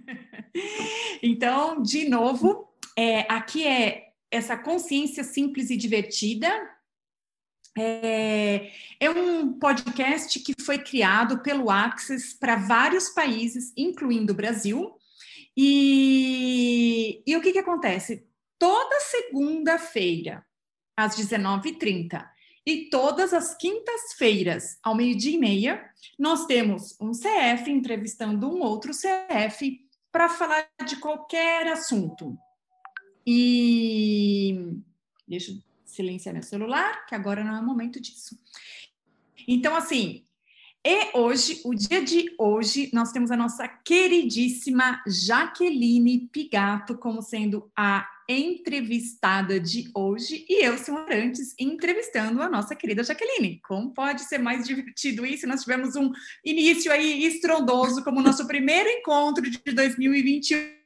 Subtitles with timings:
[1.22, 6.50] então, de novo, é, aqui é essa consciência simples e divertida.
[7.76, 8.70] É,
[9.00, 14.94] é um podcast que foi criado pelo Access para vários países, incluindo o Brasil.
[15.56, 18.26] E, e o que, que acontece?
[18.58, 20.44] Toda segunda-feira,
[20.96, 22.26] às 19h30,
[22.64, 28.92] e todas as quintas-feiras, ao meio-dia e meia, nós temos um CF entrevistando um outro
[28.92, 32.36] CF para falar de qualquer assunto.
[33.26, 34.76] E
[35.26, 38.38] deixa eu silenciar meu celular, que agora não é momento disso.
[39.46, 40.24] Então, assim,
[40.84, 47.70] e hoje, o dia de hoje, nós temos a nossa queridíssima Jaqueline Pigato como sendo
[47.76, 53.60] a entrevistada de hoje e eu, Simone Arantes, entrevistando a nossa querida Jaqueline.
[53.60, 55.46] Como pode ser mais divertido isso?
[55.46, 56.10] Nós tivemos um
[56.44, 60.82] início aí estrondoso como nosso primeiro encontro de 2021.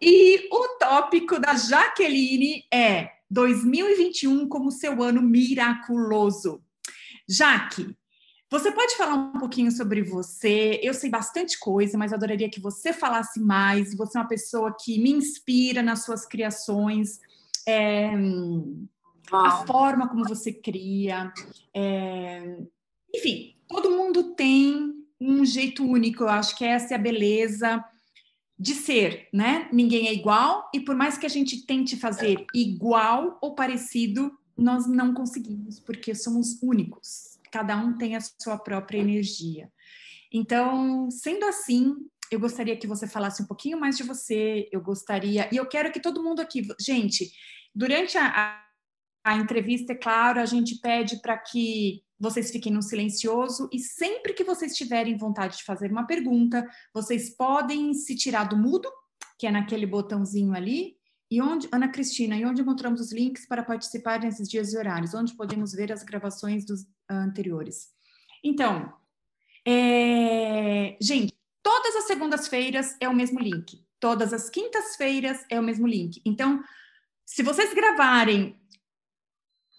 [0.00, 6.62] E o tópico da Jaqueline é 2021 como seu ano miraculoso.
[7.28, 7.96] Jaque,
[8.58, 10.78] você pode falar um pouquinho sobre você?
[10.80, 13.96] Eu sei bastante coisa, mas adoraria que você falasse mais.
[13.96, 17.18] Você é uma pessoa que me inspira nas suas criações,
[17.66, 18.12] é,
[19.32, 21.32] a forma como você cria.
[21.74, 22.58] É,
[23.12, 26.22] enfim, todo mundo tem um jeito único.
[26.22, 27.84] Eu acho que essa é a beleza
[28.56, 29.68] de ser, né?
[29.72, 34.86] Ninguém é igual e por mais que a gente tente fazer igual ou parecido, nós
[34.86, 39.70] não conseguimos porque somos únicos cada um tem a sua própria energia.
[40.32, 41.94] Então, sendo assim,
[42.28, 44.68] eu gostaria que você falasse um pouquinho mais de você.
[44.72, 47.30] Eu gostaria, e eu quero que todo mundo aqui, gente,
[47.72, 48.60] durante a,
[49.24, 54.32] a, entrevista, é claro, a gente pede para que vocês fiquem no silencioso e sempre
[54.32, 58.90] que vocês tiverem vontade de fazer uma pergunta, vocês podem se tirar do mudo,
[59.38, 60.96] que é naquele botãozinho ali,
[61.30, 65.14] e onde, Ana Cristina, e onde encontramos os links para participar nesses dias e horários?
[65.14, 67.88] Onde podemos ver as gravações dos anteriores?
[68.42, 68.92] Então,
[69.66, 70.96] é...
[71.00, 73.84] gente, todas as segundas-feiras é o mesmo link.
[73.98, 76.20] Todas as quintas-feiras é o mesmo link.
[76.24, 76.62] Então,
[77.24, 78.60] se vocês gravarem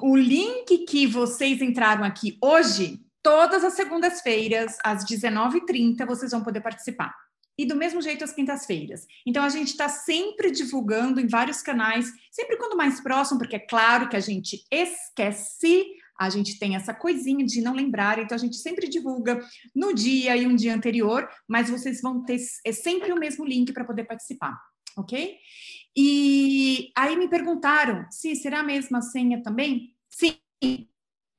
[0.01, 6.61] o link que vocês entraram aqui hoje, todas as segundas-feiras, às 19h30, vocês vão poder
[6.61, 7.13] participar
[7.57, 9.07] e do mesmo jeito às quintas-feiras.
[9.25, 13.59] Então a gente está sempre divulgando em vários canais, sempre quando mais próximo, porque é
[13.59, 15.85] claro que a gente esquece,
[16.19, 19.39] a gente tem essa coisinha de não lembrar, então a gente sempre divulga
[19.73, 23.73] no dia e um dia anterior, mas vocês vão ter é sempre o mesmo link
[23.73, 24.57] para poder participar,
[24.97, 25.37] ok?
[25.95, 29.93] E aí me perguntaram se será a mesma senha também?
[30.09, 30.37] Sim,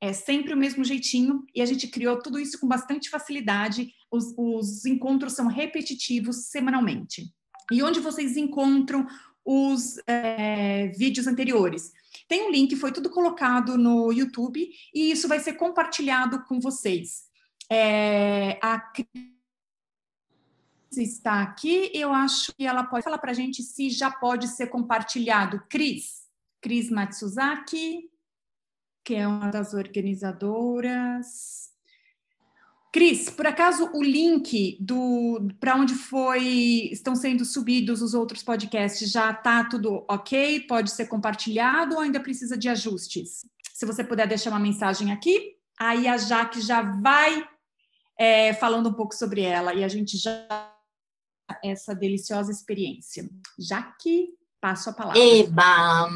[0.01, 3.93] é sempre o mesmo jeitinho e a gente criou tudo isso com bastante facilidade.
[4.11, 7.31] Os, os encontros são repetitivos semanalmente.
[7.71, 9.05] E onde vocês encontram
[9.43, 11.91] os é, vídeos anteriores?
[12.27, 17.25] Tem um link, foi tudo colocado no YouTube e isso vai ser compartilhado com vocês.
[17.71, 19.07] É, a Cris
[20.97, 24.67] está aqui, eu acho que ela pode falar para a gente se já pode ser
[24.67, 25.63] compartilhado.
[25.69, 26.27] Cris,
[26.61, 28.09] Cris Matsuzaki
[29.07, 31.71] que é uma das organizadoras.
[32.97, 39.11] Cris, por acaso o link do para onde foi estão sendo subidos os outros podcasts
[39.11, 40.61] já está tudo ok?
[40.61, 43.45] Pode ser compartilhado ou ainda precisa de ajustes?
[43.71, 47.47] Se você puder deixar uma mensagem aqui, aí a Jaque já vai
[48.17, 50.73] é, falando um pouco sobre ela e a gente já
[51.63, 53.29] essa deliciosa experiência.
[53.59, 55.19] Jaque, Passo a palavra.
[55.19, 56.09] Eba!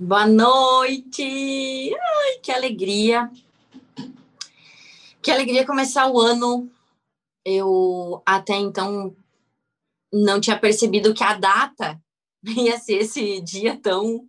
[0.00, 1.94] Boa noite!
[1.94, 3.30] Ai, que alegria!
[5.24, 6.70] Que alegria começar o ano.
[7.46, 9.16] Eu até então
[10.12, 11.98] não tinha percebido que a data
[12.44, 14.28] ia ser esse dia tão,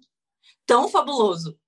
[0.65, 1.59] tão fabuloso.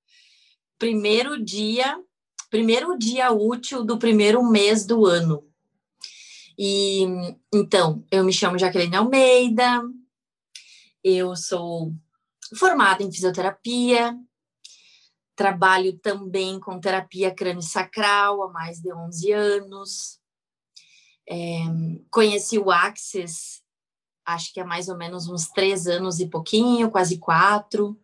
[0.80, 2.02] Primeiro dia,
[2.50, 5.46] primeiro dia útil do primeiro mês do ano.
[6.58, 7.04] E
[7.54, 9.82] então, eu me chamo Jaqueline Almeida,
[11.04, 11.94] eu sou
[12.56, 14.18] formada em fisioterapia,
[15.38, 20.20] trabalho também com terapia crânio-sacral há mais de 11 anos.
[21.30, 21.60] É,
[22.10, 23.62] conheci o Axis,
[24.26, 27.98] acho que há mais ou menos uns três anos e pouquinho, quase quatro.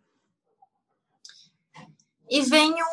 [2.30, 2.84] E venho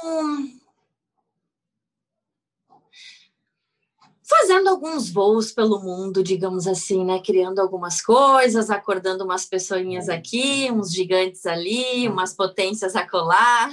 [4.23, 7.21] fazendo alguns voos pelo mundo, digamos assim, né?
[7.21, 13.69] Criando algumas coisas, acordando umas pessoinhas aqui, uns gigantes ali, umas potências a colar.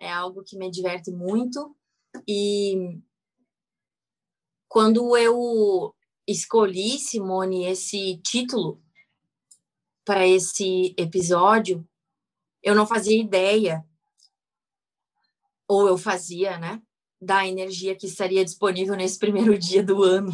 [0.00, 1.76] É algo que me diverte muito.
[2.26, 3.00] E
[4.68, 5.94] quando eu
[6.26, 8.82] escolhi, Simone, esse título
[10.04, 11.86] para esse episódio,
[12.62, 13.84] eu não fazia ideia,
[15.66, 16.82] ou eu fazia, né,
[17.20, 20.32] da energia que estaria disponível nesse primeiro dia do ano.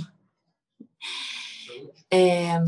[2.11, 2.59] É...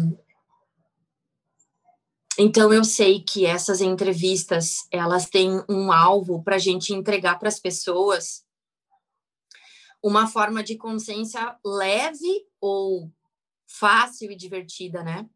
[2.38, 7.48] Então eu sei que essas entrevistas elas têm um alvo para a gente entregar para
[7.48, 8.44] as pessoas
[10.02, 13.10] uma forma de consciência leve ou
[13.66, 15.28] fácil e divertida, né?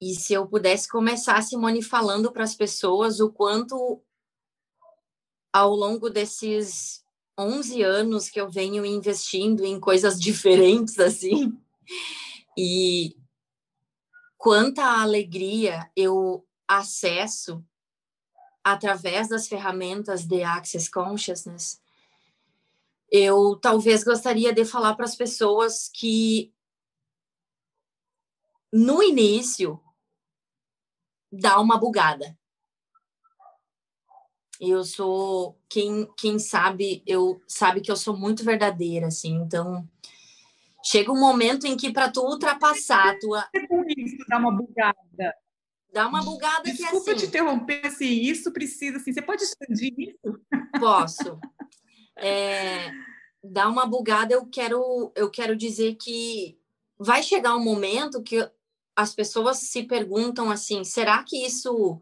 [0.00, 4.02] E se eu pudesse começar, Simone, falando para as pessoas o quanto,
[5.52, 7.02] ao longo desses
[7.38, 11.56] 11 anos que eu venho investindo em coisas diferentes, assim,
[12.56, 13.16] e
[14.44, 17.64] quanta alegria eu acesso
[18.62, 21.80] através das ferramentas de Access Consciousness,
[23.10, 26.52] eu talvez gostaria de falar para as pessoas que
[28.70, 29.80] no início
[31.32, 32.38] dá uma bugada.
[34.60, 39.88] Eu sou quem quem sabe, eu sabe que eu sou muito verdadeira assim, então
[40.84, 43.48] chega um momento em que para tu ultrapassar a tua
[43.96, 45.34] isso dá uma bugada.
[45.92, 47.20] Dá uma bugada Desculpa que é assim.
[47.22, 50.40] te interromper, assim, isso precisa, assim, você pode expandir isso?
[50.80, 51.38] Posso.
[52.16, 52.90] É,
[53.42, 56.58] dá uma bugada, eu quero, eu quero dizer que
[56.98, 58.48] vai chegar um momento que
[58.96, 62.00] as pessoas se perguntam assim: será que isso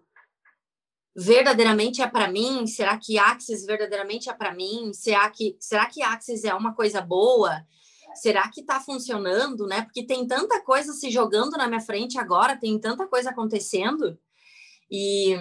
[1.15, 2.67] verdadeiramente é para mim?
[2.67, 4.93] Será que Axis verdadeiramente é para mim?
[4.93, 7.67] Será que será que Axis é uma coisa boa?
[8.15, 9.83] Será que está funcionando, né?
[9.83, 14.19] Porque tem tanta coisa se jogando na minha frente agora, tem tanta coisa acontecendo.
[14.91, 15.37] E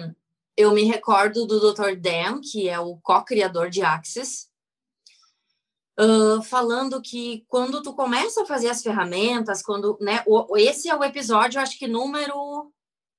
[0.56, 1.96] eu me recordo do Dr.
[1.96, 4.50] Dan, que é o co-criador de Axis,
[6.00, 10.96] Uh, falando que quando tu começa a fazer as ferramentas, quando, né, o, esse é
[10.96, 12.72] o episódio, acho que número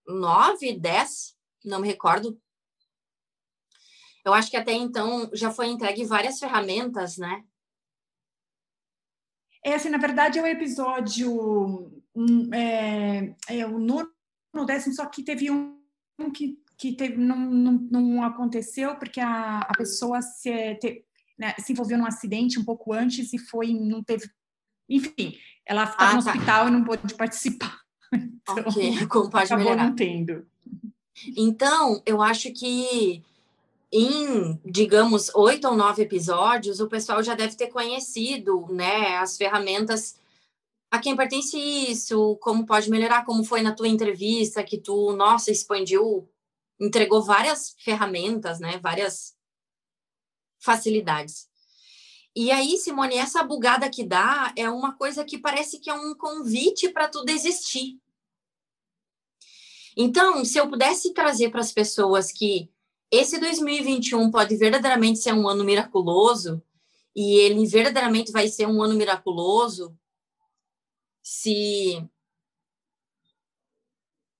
[0.08, 2.36] 9, 10, não me recordo.
[4.26, 7.44] Eu acho que até então já foi entregue várias ferramentas, né?
[9.64, 14.10] É assim, na verdade é o episódio um, é, é o nono,
[14.66, 15.80] décimo, só que teve um,
[16.34, 21.06] que, que teve, não, não, não aconteceu porque a, a pessoa se, te,
[21.38, 24.30] né, se envolveu num acidente um pouco antes e foi, não teve,
[24.90, 26.32] enfim, ela estava ah, no tá.
[26.32, 27.82] hospital e não pôde participar.
[28.46, 29.88] Então, ok, como pode acabou melhorar.
[29.88, 30.46] não tendo.
[31.36, 33.24] Então, eu acho que
[33.94, 40.16] em, digamos, oito ou nove episódios, o pessoal já deve ter conhecido, né, as ferramentas
[40.90, 45.52] a quem pertence isso, como pode melhorar, como foi na tua entrevista que tu, nossa,
[45.52, 46.30] expandiu,
[46.80, 49.36] entregou várias ferramentas, né, várias
[50.60, 51.48] facilidades.
[52.36, 56.16] E aí, Simone, essa bugada que dá é uma coisa que parece que é um
[56.16, 58.00] convite para tu desistir.
[59.96, 62.73] Então, se eu pudesse trazer para as pessoas que
[63.16, 66.64] esse 2021 pode verdadeiramente ser um ano miraculoso,
[67.16, 69.96] e ele verdadeiramente vai ser um ano miraculoso
[71.22, 72.04] se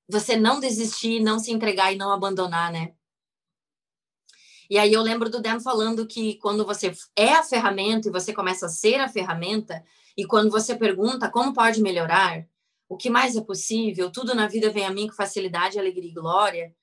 [0.10, 2.96] você não desistir, não se entregar e não abandonar, né?
[4.68, 8.34] E aí eu lembro do Dan falando que quando você é a ferramenta e você
[8.34, 9.86] começa a ser a ferramenta,
[10.18, 12.44] e quando você pergunta como pode melhorar,
[12.90, 16.14] o que mais é possível, tudo na vida vem a mim com facilidade, alegria e
[16.14, 16.76] glória,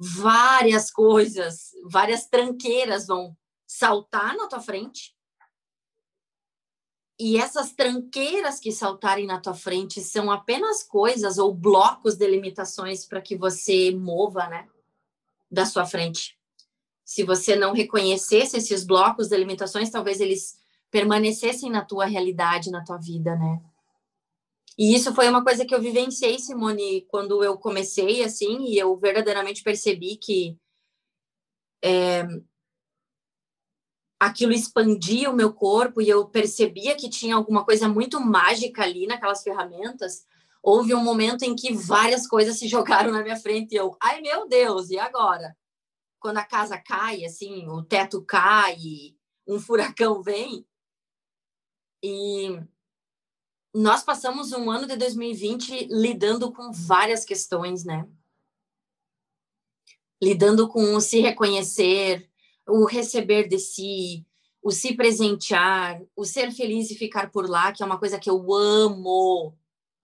[0.00, 5.14] várias coisas, várias tranqueiras vão saltar na tua frente.
[7.18, 13.04] E essas tranqueiras que saltarem na tua frente são apenas coisas ou blocos de limitações
[13.04, 14.66] para que você mova, né,
[15.50, 16.40] da sua frente
[17.10, 20.60] se você não reconhecesse esses blocos de limitações, talvez eles
[20.92, 23.60] permanecessem na tua realidade, na tua vida, né?
[24.80, 28.96] E isso foi uma coisa que eu vivenciei, Simone, quando eu comecei, assim, e eu
[28.96, 30.58] verdadeiramente percebi que
[31.84, 32.26] é,
[34.18, 39.06] aquilo expandia o meu corpo e eu percebia que tinha alguma coisa muito mágica ali
[39.06, 40.24] naquelas ferramentas.
[40.62, 44.22] Houve um momento em que várias coisas se jogaram na minha frente e eu, ai
[44.22, 45.54] meu Deus, e agora?
[46.20, 48.76] quando a casa cai, assim, o teto cai,
[49.48, 50.66] um furacão vem.
[52.02, 52.60] E
[53.74, 58.08] nós passamos um ano de 2020 lidando com várias questões, né?
[60.22, 62.28] Lidando com o se reconhecer,
[62.66, 64.26] o receber de si,
[64.62, 68.28] o se presentear, o ser feliz e ficar por lá, que é uma coisa que
[68.28, 69.56] eu amo.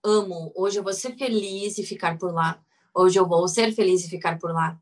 [0.02, 0.52] Amo.
[0.54, 2.64] Hoje eu vou ser feliz e ficar por lá.
[2.94, 4.80] Hoje eu vou ser feliz e ficar por lá.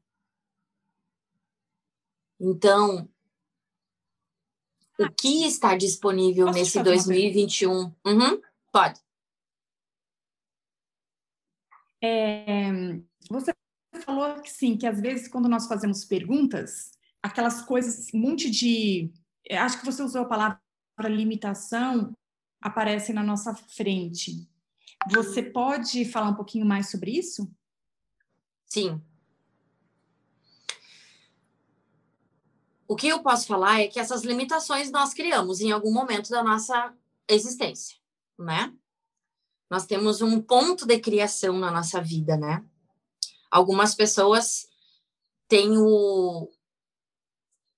[2.39, 3.09] Então,
[4.99, 7.93] o que está disponível Posso nesse 2021?
[8.05, 8.41] Uhum,
[8.75, 9.01] pode.
[12.05, 12.71] é,
[13.31, 13.55] você
[14.05, 16.91] falou que sim, que às vezes quando nós fazemos perguntas,
[17.23, 19.11] aquelas coisas, um monte de.
[19.51, 20.61] Acho que você usou a palavra
[21.05, 22.15] limitação,
[22.61, 24.47] aparecem na nossa frente.
[25.11, 27.51] Você pode falar um pouquinho mais sobre isso?
[28.67, 29.01] Sim.
[32.87, 36.43] O que eu posso falar é que essas limitações nós criamos em algum momento da
[36.43, 36.95] nossa
[37.29, 37.97] existência,
[38.39, 38.73] né?
[39.71, 42.65] Nós temos um ponto de criação na nossa vida, né?
[43.51, 44.67] Algumas pessoas
[45.49, 46.51] têm o,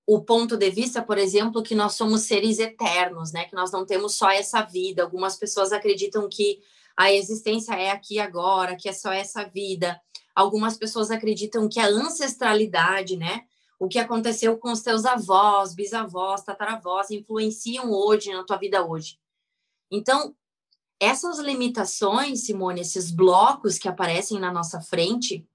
[0.07, 3.45] o ponto de vista, por exemplo, que nós somos seres eternos, né?
[3.45, 5.03] Que nós não temos só essa vida.
[5.03, 6.63] Algumas pessoas acreditam que
[6.97, 10.01] a existência é aqui agora, que é só essa vida.
[10.35, 13.45] Algumas pessoas acreditam que a ancestralidade, né?
[13.79, 19.19] O que aconteceu com os teus avós, bisavós, tataravós, influenciam hoje na tua vida hoje.
[19.91, 20.35] Então,
[21.01, 25.47] essas limitações, Simone, esses blocos que aparecem na nossa frente,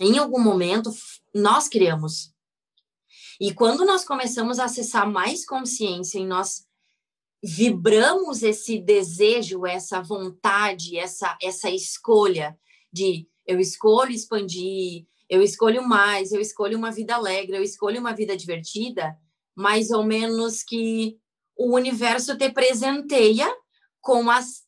[0.00, 0.90] em algum momento
[1.34, 2.32] nós criamos.
[3.40, 6.66] E quando nós começamos a acessar mais consciência e nós
[7.42, 12.56] vibramos esse desejo, essa vontade, essa essa escolha
[12.92, 18.14] de eu escolho expandir, eu escolho mais, eu escolho uma vida alegre, eu escolho uma
[18.14, 19.16] vida divertida,
[19.56, 21.18] mais ou menos que
[21.56, 23.52] o universo te presenteia
[24.02, 24.64] com as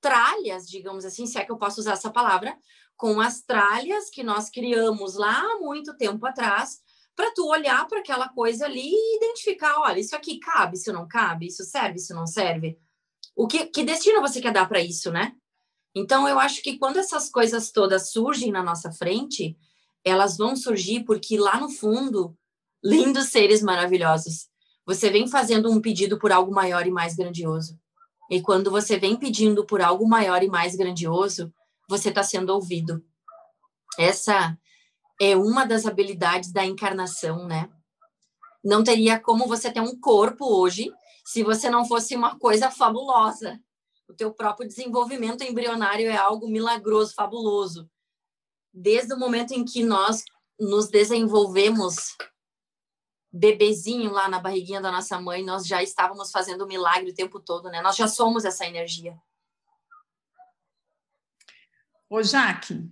[0.00, 2.56] tralhas, digamos assim, se é que eu posso usar essa palavra,
[2.96, 6.78] com as tralhas que nós criamos lá há muito tempo atrás,
[7.14, 11.06] para tu olhar para aquela coisa ali e identificar, olha, isso aqui cabe, isso não
[11.06, 12.78] cabe, isso serve, isso não serve.
[13.34, 15.34] O que, que destino você quer dar para isso, né?
[15.94, 19.58] Então eu acho que quando essas coisas todas surgem na nossa frente,
[20.04, 22.36] elas vão surgir porque lá no fundo,
[22.82, 24.48] lindos seres maravilhosos,
[24.86, 27.78] você vem fazendo um pedido por algo maior e mais grandioso.
[28.30, 31.52] E quando você vem pedindo por algo maior e mais grandioso,
[31.88, 33.02] você está sendo ouvido.
[33.98, 34.56] Essa
[35.20, 37.70] é uma das habilidades da encarnação, né?
[38.62, 40.92] Não teria como você ter um corpo hoje
[41.24, 43.60] se você não fosse uma coisa fabulosa.
[44.08, 47.88] O teu próprio desenvolvimento embrionário é algo milagroso, fabuloso.
[48.72, 50.22] Desde o momento em que nós
[50.58, 52.16] nos desenvolvemos
[53.32, 57.38] bebezinho lá na barriguinha da nossa mãe, nós já estávamos fazendo o milagre o tempo
[57.38, 57.82] todo, né?
[57.82, 59.18] Nós já somos essa energia.
[62.08, 62.90] Ô, Jaque.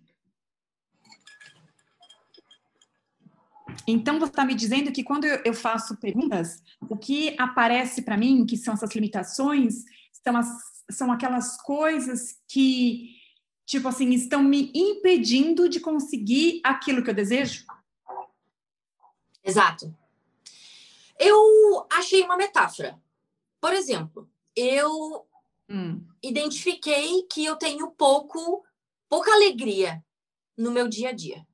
[3.88, 8.44] Então, você está me dizendo que quando eu faço perguntas, o que aparece para mim,
[8.44, 10.48] que são essas limitações, são, as,
[10.90, 13.14] são aquelas coisas que,
[13.64, 17.64] tipo assim, estão me impedindo de conseguir aquilo que eu desejo?
[19.42, 19.94] Exato.
[21.18, 23.00] Eu achei uma metáfora.
[23.60, 25.26] Por exemplo, eu
[25.68, 26.04] hum.
[26.22, 28.64] identifiquei que eu tenho pouco,
[29.08, 30.04] pouca alegria
[30.56, 31.46] no meu dia a dia.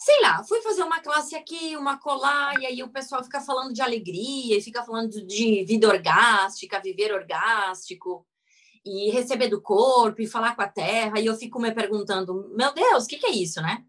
[0.00, 3.74] Sei lá, fui fazer uma classe aqui, uma colar, e aí o pessoal fica falando
[3.74, 8.26] de alegria, e fica falando de vida orgástica, viver orgástico,
[8.84, 12.72] e receber do corpo, e falar com a terra, e eu fico me perguntando, meu
[12.72, 13.84] Deus, o que, que é isso, né?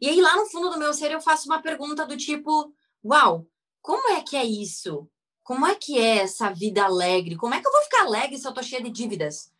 [0.00, 2.74] E aí, lá no fundo do meu ser, eu faço uma pergunta do tipo:
[3.06, 3.46] uau,
[3.80, 5.08] como é que é isso?
[5.44, 7.36] Como é que é essa vida alegre?
[7.36, 9.52] Como é que eu vou ficar alegre se eu tô cheia de dívidas?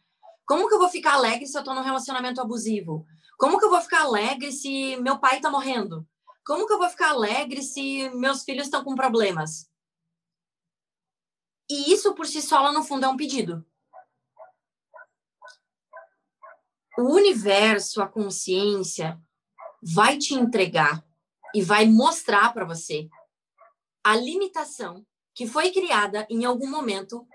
[0.44, 3.06] Como que eu vou ficar alegre se eu tô num relacionamento abusivo?
[3.38, 6.06] Como que eu vou ficar alegre se meu pai tá morrendo?
[6.44, 9.70] Como que eu vou ficar alegre se meus filhos estão com problemas?
[11.68, 13.64] E isso por si só, lá no fundo, é um pedido.
[16.98, 19.20] O universo, a consciência,
[19.82, 21.04] vai te entregar
[21.54, 23.08] e vai mostrar para você
[24.06, 27.26] a limitação que foi criada em algum momento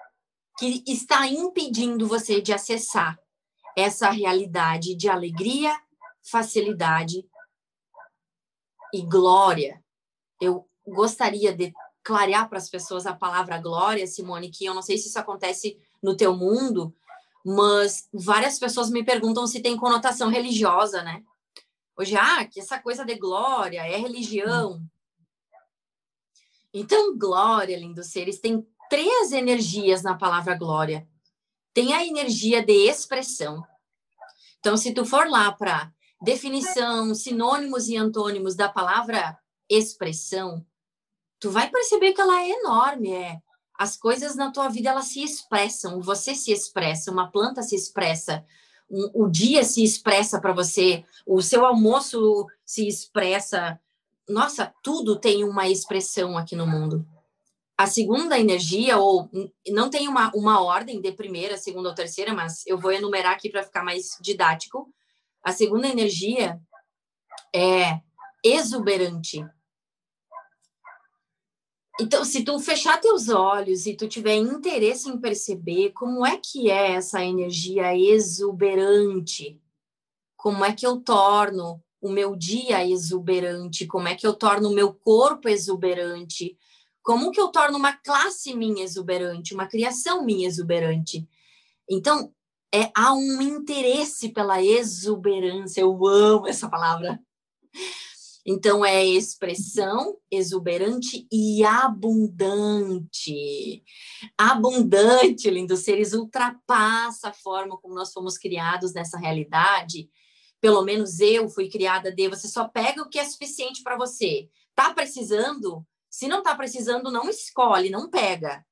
[0.58, 3.20] que está impedindo você de acessar
[3.76, 5.78] essa realidade de alegria,
[6.24, 7.28] facilidade
[8.94, 9.84] e glória.
[10.40, 14.98] Eu gostaria de clarear para as pessoas a palavra glória, Simone, que eu não sei
[14.98, 16.96] se isso acontece no teu mundo,
[17.46, 21.22] mas várias pessoas me perguntam se tem conotação religiosa, né?
[21.98, 24.82] Hoje, ah, que essa coisa de glória é religião.
[26.74, 31.08] Então, glória, lindos seres, tem três energias na palavra glória.
[31.74, 33.64] Tem a energia de expressão.
[34.60, 39.38] Então, se tu for lá para definição, sinônimos e antônimos da palavra
[39.70, 40.66] expressão,
[41.40, 43.42] tu vai perceber que ela é enorme, é
[43.78, 48.46] as coisas na tua vida elas se expressam, você se expressa, uma planta se expressa,
[48.88, 53.80] um, o dia se expressa para você, o seu almoço se expressa,
[54.32, 57.06] nossa, tudo tem uma expressão aqui no mundo.
[57.78, 59.30] a segunda energia, ou
[59.70, 63.50] não tem uma, uma ordem de primeira, segunda ou terceira, mas eu vou enumerar aqui
[63.50, 64.94] para ficar mais didático.
[65.44, 66.62] A segunda energia
[67.56, 68.00] é
[68.44, 69.44] exuberante.
[72.00, 76.70] Então, se tu fechar teus olhos e tu tiver interesse em perceber como é que
[76.70, 79.60] é essa energia exuberante,
[80.38, 84.74] como é que eu torno o meu dia exuberante, como é que eu torno o
[84.74, 86.58] meu corpo exuberante,
[87.04, 91.28] como que eu torno uma classe minha exuberante, uma criação minha exuberante.
[91.90, 92.34] Então,
[92.74, 97.20] é, há um interesse pela exuberância, eu amo essa palavra.
[98.46, 103.34] Então, é expressão exuberante e abundante.
[104.36, 110.10] Abundante, lindo seres, ultrapassa a forma como nós fomos criados nessa realidade.
[110.62, 114.48] Pelo menos eu fui criada de você só pega o que é suficiente para você.
[114.74, 115.86] Tá precisando?
[116.10, 118.66] Se não tá precisando, não escolhe, não pega.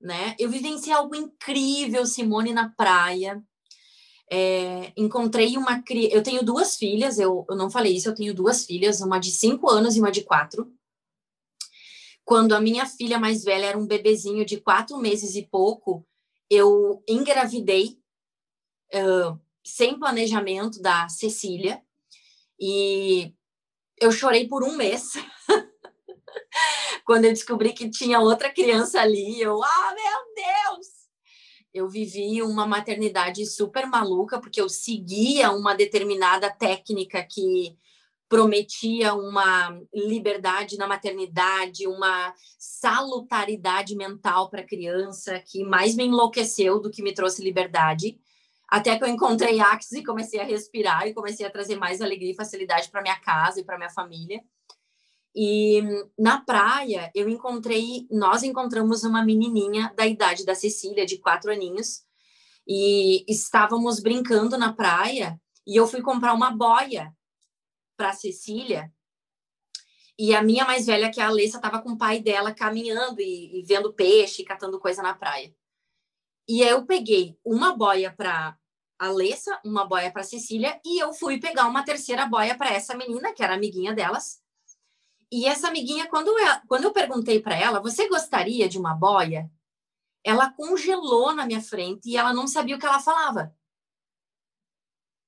[0.00, 0.34] Né?
[0.38, 3.42] Eu vivenciei algo incrível, Simone, na praia
[4.30, 8.64] é, encontrei uma eu tenho duas filhas eu, eu não falei isso eu tenho duas
[8.64, 10.72] filhas uma de cinco anos e uma de quatro
[12.24, 16.06] quando a minha filha mais velha era um bebezinho de quatro meses e pouco
[16.48, 17.98] eu engravidei
[18.94, 21.82] uh, sem planejamento da Cecília.
[22.58, 23.32] E
[24.00, 25.12] eu chorei por um mês.
[27.04, 30.88] Quando eu descobri que tinha outra criança ali eu ah meu Deus!
[31.72, 37.78] Eu vivi uma maternidade super maluca, porque eu seguia uma determinada técnica que
[38.28, 46.80] prometia uma liberdade na maternidade, uma salutaridade mental para a criança, que mais me enlouqueceu
[46.80, 48.18] do que me trouxe liberdade.
[48.70, 52.30] Até que eu encontrei Axis e comecei a respirar e comecei a trazer mais alegria
[52.30, 54.40] e facilidade para minha casa e para minha família.
[55.34, 55.82] E
[56.18, 62.04] na praia, eu encontrei, nós encontramos uma menininha da idade da Cecília, de quatro aninhos,
[62.66, 67.12] e estávamos brincando na praia, e eu fui comprar uma boia
[67.96, 68.92] para Cecília,
[70.18, 73.20] e a minha mais velha, que é a Alessa, estava com o pai dela caminhando
[73.20, 75.54] e, e vendo peixe, catando coisa na praia.
[76.46, 78.58] E eu peguei uma boia para
[79.00, 83.32] Alessa, uma boia para Cecília, e eu fui pegar uma terceira boia para essa menina,
[83.32, 84.42] que era amiguinha delas,
[85.32, 89.50] e essa amiguinha, quando eu, quando eu perguntei para ela, você gostaria de uma boia?
[90.24, 93.54] Ela congelou na minha frente e ela não sabia o que ela falava.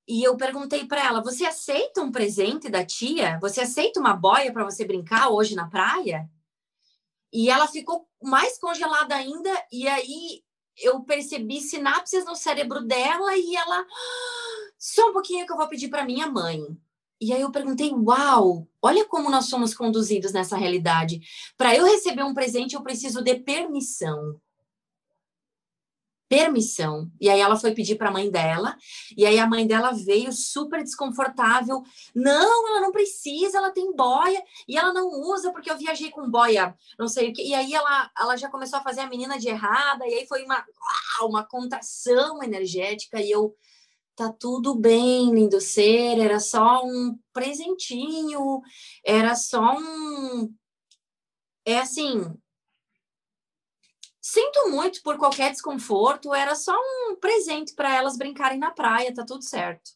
[0.07, 3.39] E eu perguntei para ela: Você aceita um presente da tia?
[3.41, 6.29] Você aceita uma boia para você brincar hoje na praia?
[7.33, 9.51] E ela ficou mais congelada ainda.
[9.71, 10.43] E aí
[10.81, 13.87] eu percebi sinapses no cérebro dela e ela.
[14.79, 16.61] Só um pouquinho que eu vou pedir para minha mãe.
[17.21, 21.21] E aí eu perguntei: Uau, olha como nós somos conduzidos nessa realidade.
[21.57, 24.41] Para eu receber um presente, eu preciso de permissão.
[26.33, 27.11] Permissão.
[27.21, 28.75] E aí ela foi pedir para a mãe dela,
[29.15, 31.83] e aí a mãe dela veio super desconfortável.
[32.15, 36.31] Não, ela não precisa, ela tem boia, e ela não usa porque eu viajei com
[36.31, 37.43] boia, não sei o que.
[37.43, 40.43] E aí ela, ela já começou a fazer a menina de errada, e aí foi
[40.43, 40.65] uma,
[41.21, 43.55] uma contração energética, e eu
[44.17, 48.63] tá tudo bem, lindo ser, era só um presentinho,
[49.05, 50.51] era só um.
[51.67, 52.25] É assim.
[54.25, 59.25] Sinto muito por qualquer desconforto, era só um presente para elas brincarem na praia, tá
[59.25, 59.91] tudo certo.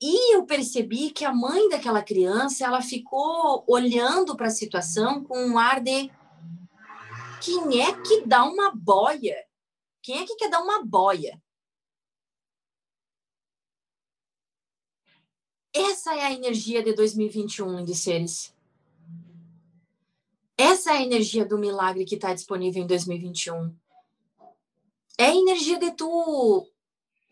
[0.00, 5.38] E eu percebi que a mãe daquela criança, ela ficou olhando para a situação com
[5.38, 6.10] um ar de
[7.44, 9.36] quem é que dá uma boia?
[10.02, 11.40] Quem é que quer dar uma boia?
[15.74, 18.54] Essa é a energia de 2021, de seres.
[20.56, 23.74] Essa é a energia do milagre que está disponível em 2021.
[25.18, 26.66] É a energia de tu.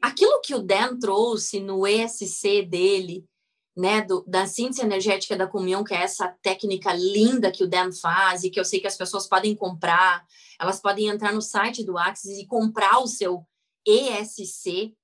[0.00, 3.26] Aquilo que o Dan trouxe no ESC dele,
[3.76, 7.92] né, do, da síntese energética da comunhão, que é essa técnica linda que o Dan
[7.92, 10.26] faz e que eu sei que as pessoas podem comprar.
[10.59, 13.46] Elas podem entrar no site do Axis e comprar o seu
[13.87, 14.94] ESC,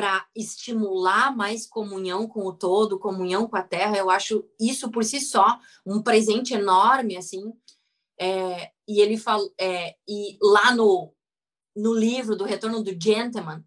[0.00, 3.98] para estimular mais comunhão com o todo, comunhão com a terra.
[3.98, 7.52] Eu acho isso por si só um presente enorme, assim.
[8.18, 11.14] É, e ele falou, é, e lá no,
[11.76, 13.62] no livro do Retorno do Gentleman,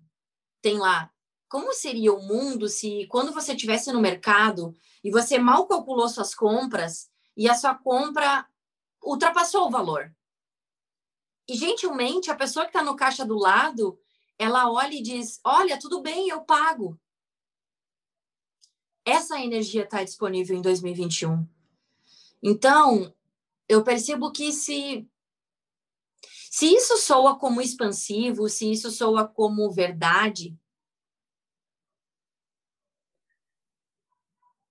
[0.59, 1.11] tem lá
[1.47, 6.33] como seria o mundo se quando você estivesse no mercado e você mal calculou suas
[6.33, 8.43] compras e a sua compra
[9.03, 10.11] ultrapassou o valor.
[11.47, 13.99] E gentilmente a pessoa que está no caixa do lado
[14.37, 16.99] ela olha e diz: Olha, tudo bem, eu pago.
[19.05, 21.47] Essa energia está disponível em 2021.
[22.41, 23.13] Então,
[23.67, 25.07] eu percebo que se
[26.51, 30.55] Se isso soa como expansivo, se isso soa como verdade,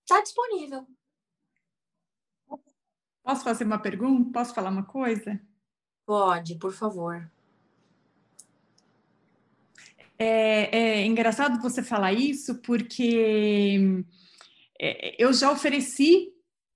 [0.03, 0.87] está disponível.
[3.23, 4.31] Posso fazer uma pergunta?
[4.33, 5.41] Posso falar uma coisa?
[6.07, 7.31] Pode, por favor.
[10.23, 14.05] É, é engraçado você falar isso, porque
[14.81, 16.29] é, eu já ofereci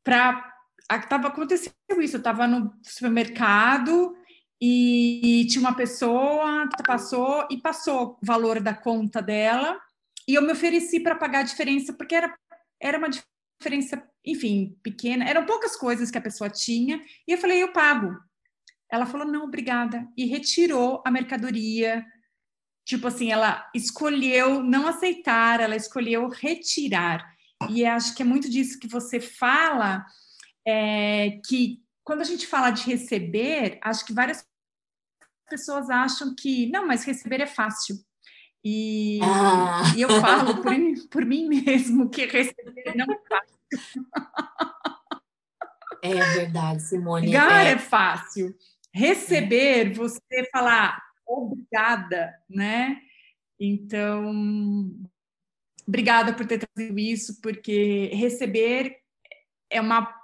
[0.03, 0.53] para.
[0.91, 4.17] Estava acontecendo isso, eu estava no supermercado
[4.61, 9.79] e tinha uma pessoa que passou e passou o valor da conta dela
[10.29, 12.37] e eu me ofereci para pagar a diferença porque era,
[12.81, 17.63] era uma diferença, enfim, pequena, eram poucas coisas que a pessoa tinha e eu falei,
[17.63, 18.17] eu pago.
[18.91, 22.05] Ela falou, não, obrigada, e retirou a mercadoria.
[22.87, 27.29] Tipo assim, ela escolheu não aceitar, ela escolheu retirar.
[27.69, 30.07] E acho que é muito disso que você fala,
[30.65, 34.47] é, que quando a gente fala de receber, acho que várias
[35.51, 37.97] pessoas acham que, não, mas receber é fácil.
[38.65, 39.93] E, ah.
[39.97, 40.73] e eu falo por,
[41.11, 44.07] por, mim mesmo que receber não é fácil.
[46.03, 47.33] É verdade, Simone.
[47.33, 47.73] Dar é...
[47.73, 48.57] é fácil.
[48.95, 53.01] Receber, você falar obrigada, né?
[53.59, 54.91] Então,
[55.87, 58.97] obrigada por ter trazido isso, porque receber
[59.71, 60.15] é uma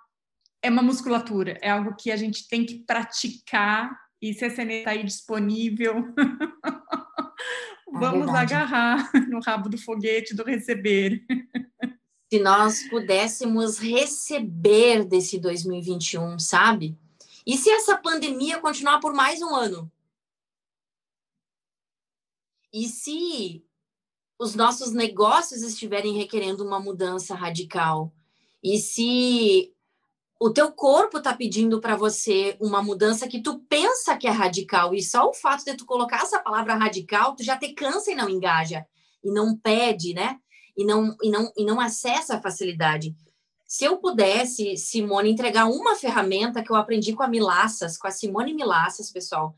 [0.64, 4.74] é uma musculatura, é algo que a gente tem que praticar e se a CNE
[4.74, 11.24] está aí disponível, é vamos agarrar no rabo do foguete do receber.
[12.32, 16.96] Se nós pudéssemos receber desse 2021, sabe?
[17.44, 19.90] E se essa pandemia continuar por mais um ano?
[22.72, 23.64] E se
[24.38, 28.12] os nossos negócios estiverem requerendo uma mudança radical?
[28.62, 29.72] E se
[30.40, 34.94] o teu corpo está pedindo para você uma mudança que tu pensa que é radical
[34.94, 38.14] e só o fato de tu colocar essa palavra radical, tu já te cansa e
[38.14, 38.84] não engaja
[39.22, 40.38] e não pede, né?
[40.76, 43.14] E não e não e não acessa a facilidade.
[43.66, 48.10] Se eu pudesse, Simone, entregar uma ferramenta que eu aprendi com a Milaças, com a
[48.10, 49.54] Simone Milaças, pessoal.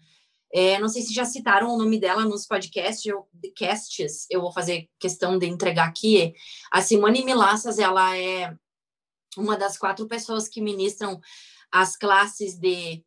[0.56, 3.26] É, não sei se já citaram o nome dela nos podcasts, eu,
[3.58, 6.32] casts, eu vou fazer questão de entregar aqui.
[6.70, 8.54] A Simone Milaças, ela é
[9.36, 11.20] uma das quatro pessoas que ministram
[11.72, 13.04] as classes de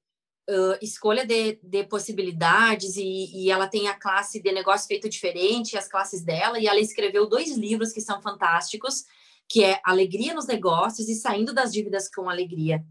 [0.49, 5.77] uh, escolha de, de possibilidades e, e, ela tem a classe de negócio feito diferente,
[5.77, 9.05] as classes dela, e ela escreveu dois livros que são fantásticos,
[9.47, 12.85] que é Alegria nos Negócios e Saindo das Dívidas com Alegria.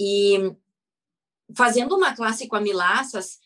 [0.00, 0.56] E
[1.54, 3.38] fazendo uma classe com a Milaças,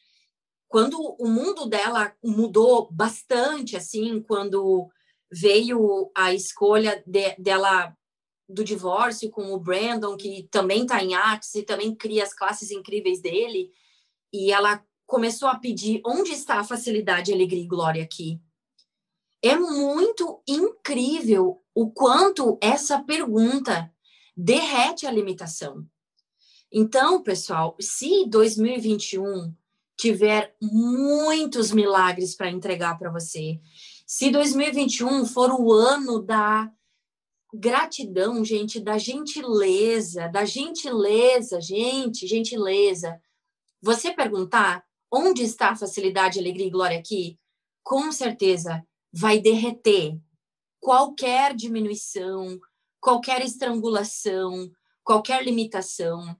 [0.71, 4.89] quando o mundo dela mudou bastante, assim, quando
[5.29, 7.93] veio a escolha de, dela
[8.49, 12.71] do divórcio com o Brandon, que também está em artes e também cria as classes
[12.71, 13.73] incríveis dele.
[14.33, 18.41] E ela começou a pedir onde está a facilidade, alegria e glória aqui.
[19.43, 23.93] É muito incrível o quanto essa pergunta
[24.37, 25.85] derrete a limitação.
[26.73, 29.53] Então, pessoal, se 2021
[30.01, 33.61] tiver muitos milagres para entregar para você,
[34.07, 36.73] se 2021 for o ano da
[37.53, 43.21] gratidão, gente, da gentileza, da gentileza, gente, gentileza.
[43.83, 47.39] Você perguntar onde está a facilidade, alegria e glória aqui,
[47.83, 48.83] com certeza
[49.13, 50.19] vai derreter
[50.81, 52.59] qualquer diminuição,
[53.01, 54.71] qualquer estrangulação,
[55.05, 56.37] qualquer limitação.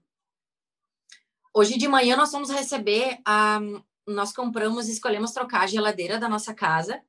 [1.53, 3.59] Hoje de manhã nós vamos receber a
[4.07, 7.01] nós compramos, escolhemos trocar a geladeira da nossa casa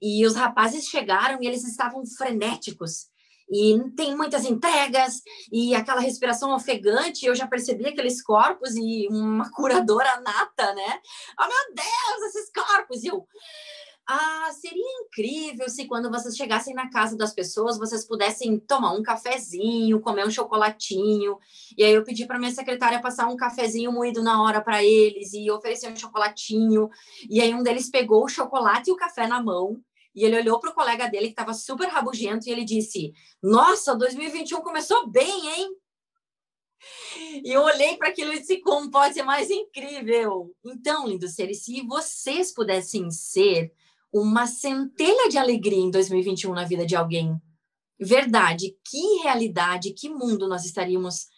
[0.00, 3.12] e os rapazes chegaram e eles estavam frenéticos
[3.52, 5.20] e tem muitas entregas
[5.52, 7.26] e aquela respiração ofegante.
[7.26, 11.00] Eu já percebi aqueles corpos e uma curadora nata, né?
[11.38, 13.04] Oh, meu Deus, esses corpos!
[13.04, 13.26] E eu.
[14.06, 19.02] Ah, seria incrível se quando vocês chegassem na casa das pessoas, vocês pudessem tomar um
[19.02, 21.38] cafezinho, comer um chocolatinho.
[21.78, 25.32] E aí eu pedi para minha secretária passar um cafezinho moído na hora para eles
[25.32, 26.90] e oferecer um chocolatinho.
[27.30, 29.80] E aí um deles pegou o chocolate e o café na mão
[30.14, 33.12] e ele olhou para o colega dele que estava super rabugento e ele disse:
[33.42, 35.76] Nossa, 2021 começou bem, hein?
[37.44, 40.54] E eu olhei para aquilo e disse: Como pode ser mais incrível?
[40.64, 43.72] Então, lindos seres, se vocês pudessem ser
[44.12, 47.40] uma centelha de alegria em 2021 na vida de alguém,
[47.98, 51.28] verdade, que realidade, que mundo nós estaríamos,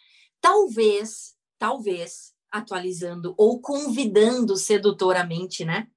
[0.41, 5.89] talvez, talvez, atualizando ou convidando sedutoramente, né?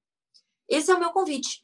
[0.67, 1.61] Esse é o meu convite.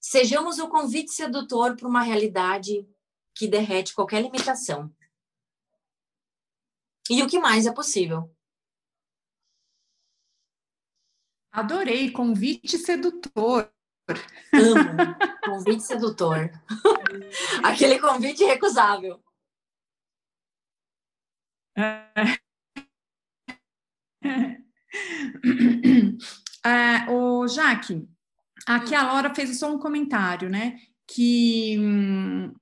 [0.00, 2.86] Sejamos o convite sedutor para uma realidade
[3.34, 4.92] que derrete qualquer limitação.
[7.10, 8.34] E o que mais é possível?
[11.50, 13.72] Adorei, convite sedutor.
[14.52, 16.50] Amo, convite sedutor.
[17.62, 19.20] Aquele convite recusável.
[21.76, 22.38] É.
[26.64, 28.08] É, o Jaque,
[28.66, 30.76] aqui a Laura fez só um comentário, né?
[31.06, 32.52] Que hum,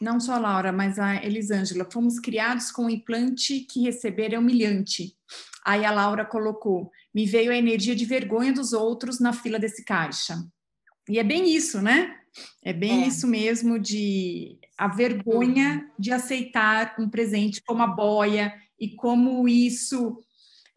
[0.00, 4.38] não só a Laura, mas a Elisângela, fomos criados com um implante que receber é
[4.38, 5.16] humilhante.
[5.64, 9.84] Aí a Laura colocou: me veio a energia de vergonha dos outros na fila desse
[9.84, 10.36] caixa.
[11.08, 12.16] E é bem isso, né?
[12.62, 13.06] É bem é.
[13.06, 20.18] isso mesmo de a vergonha de aceitar um presente como a boia e como isso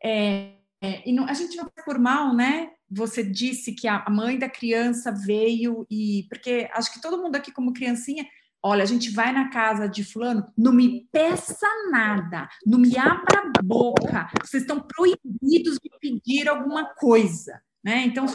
[0.04, 2.70] é, é, e não, a gente não faz por mal, né?
[2.90, 7.52] Você disse que a mãe da criança veio e porque acho que todo mundo aqui
[7.52, 8.26] como criancinha
[8.64, 13.52] Olha, a gente vai na casa de fulano, não me peça nada, não me abra
[13.56, 18.04] a boca, vocês estão proibidos de pedir alguma coisa, né?
[18.04, 18.28] Então,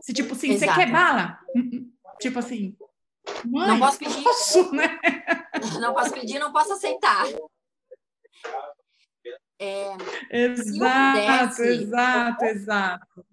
[0.00, 0.72] se tipo assim, Exato.
[0.72, 1.38] você quer bala?
[1.54, 2.76] Hum, hum, tipo assim,
[3.44, 4.98] mãe, não posso pedir, posso, né?
[5.80, 7.24] não posso pedir, não posso aceitar.
[9.60, 9.96] É,
[10.28, 13.26] exato, pudesse, exato, exato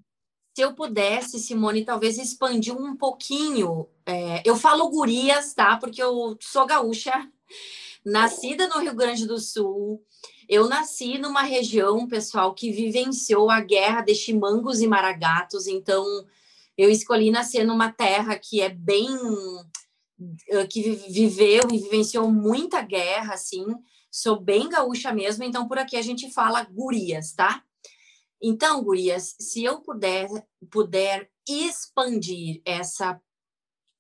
[0.54, 3.88] se eu pudesse, Simone, talvez expandir um pouquinho.
[4.06, 5.78] É, eu falo gurias, tá?
[5.78, 7.14] Porque eu sou gaúcha,
[8.06, 10.06] nascida no Rio Grande do Sul.
[10.52, 15.66] Eu nasci numa região, pessoal, que vivenciou a guerra de chimangos e maragatos.
[15.66, 16.06] Então,
[16.78, 19.08] eu escolhi nascer numa terra que é bem.
[20.50, 23.66] Eh, que viveu e vivenciou muita guerra, assim.
[24.12, 27.64] Sou bem gaúcha mesmo, então por aqui a gente fala gurias, tá?
[28.42, 30.28] Então, gurias, se eu puder,
[30.70, 33.22] puder expandir essa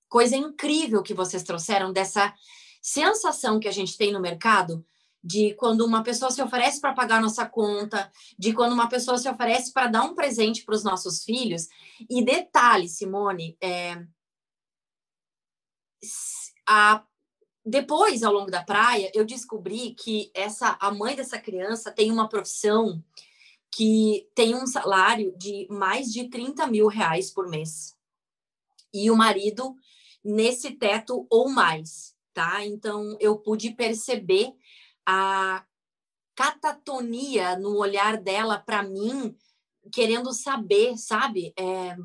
[0.09, 2.33] coisa incrível que vocês trouxeram, dessa
[2.81, 4.85] sensação que a gente tem no mercado,
[5.23, 9.29] de quando uma pessoa se oferece para pagar nossa conta, de quando uma pessoa se
[9.29, 11.67] oferece para dar um presente para os nossos filhos.
[12.10, 14.03] E detalhe, Simone, é,
[16.67, 17.03] a,
[17.65, 22.27] depois, ao longo da praia, eu descobri que essa a mãe dessa criança tem uma
[22.27, 23.03] profissão
[23.69, 27.95] que tem um salário de mais de 30 mil reais por mês.
[28.93, 29.75] E o marido
[30.23, 32.65] nesse teto ou mais, tá?
[32.65, 34.53] Então eu pude perceber
[35.13, 35.65] a
[36.34, 39.36] catatonia no olhar dela para mim,
[39.91, 41.54] querendo saber, sabe?
[41.60, 41.97] É,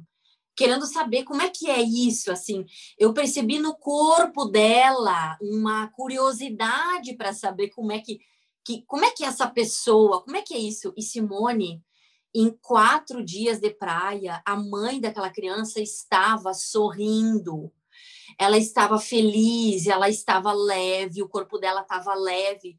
[0.56, 2.66] querendo saber como é que é isso, assim.
[2.98, 8.18] Eu percebi no corpo dela uma curiosidade para saber como é que
[8.64, 10.92] que como é que é essa pessoa, como é que é isso?
[10.96, 11.80] E Simone,
[12.34, 17.72] em quatro dias de praia, a mãe daquela criança estava sorrindo,
[18.36, 22.76] ela estava feliz, ela estava leve, o corpo dela estava leve,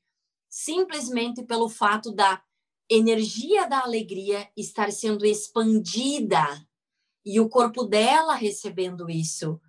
[0.57, 2.41] simplesmente pelo fato da
[2.89, 6.43] energia da alegria estar sendo expandida
[7.23, 9.61] e o corpo dela recebendo isso.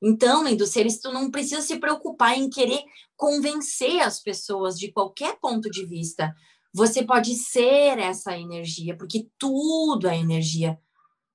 [0.00, 2.84] Então, lindo seres, tu não precisa se preocupar em querer
[3.16, 6.32] convencer as pessoas de qualquer ponto de vista.
[6.72, 10.78] Você pode ser essa energia, porque tudo é energia.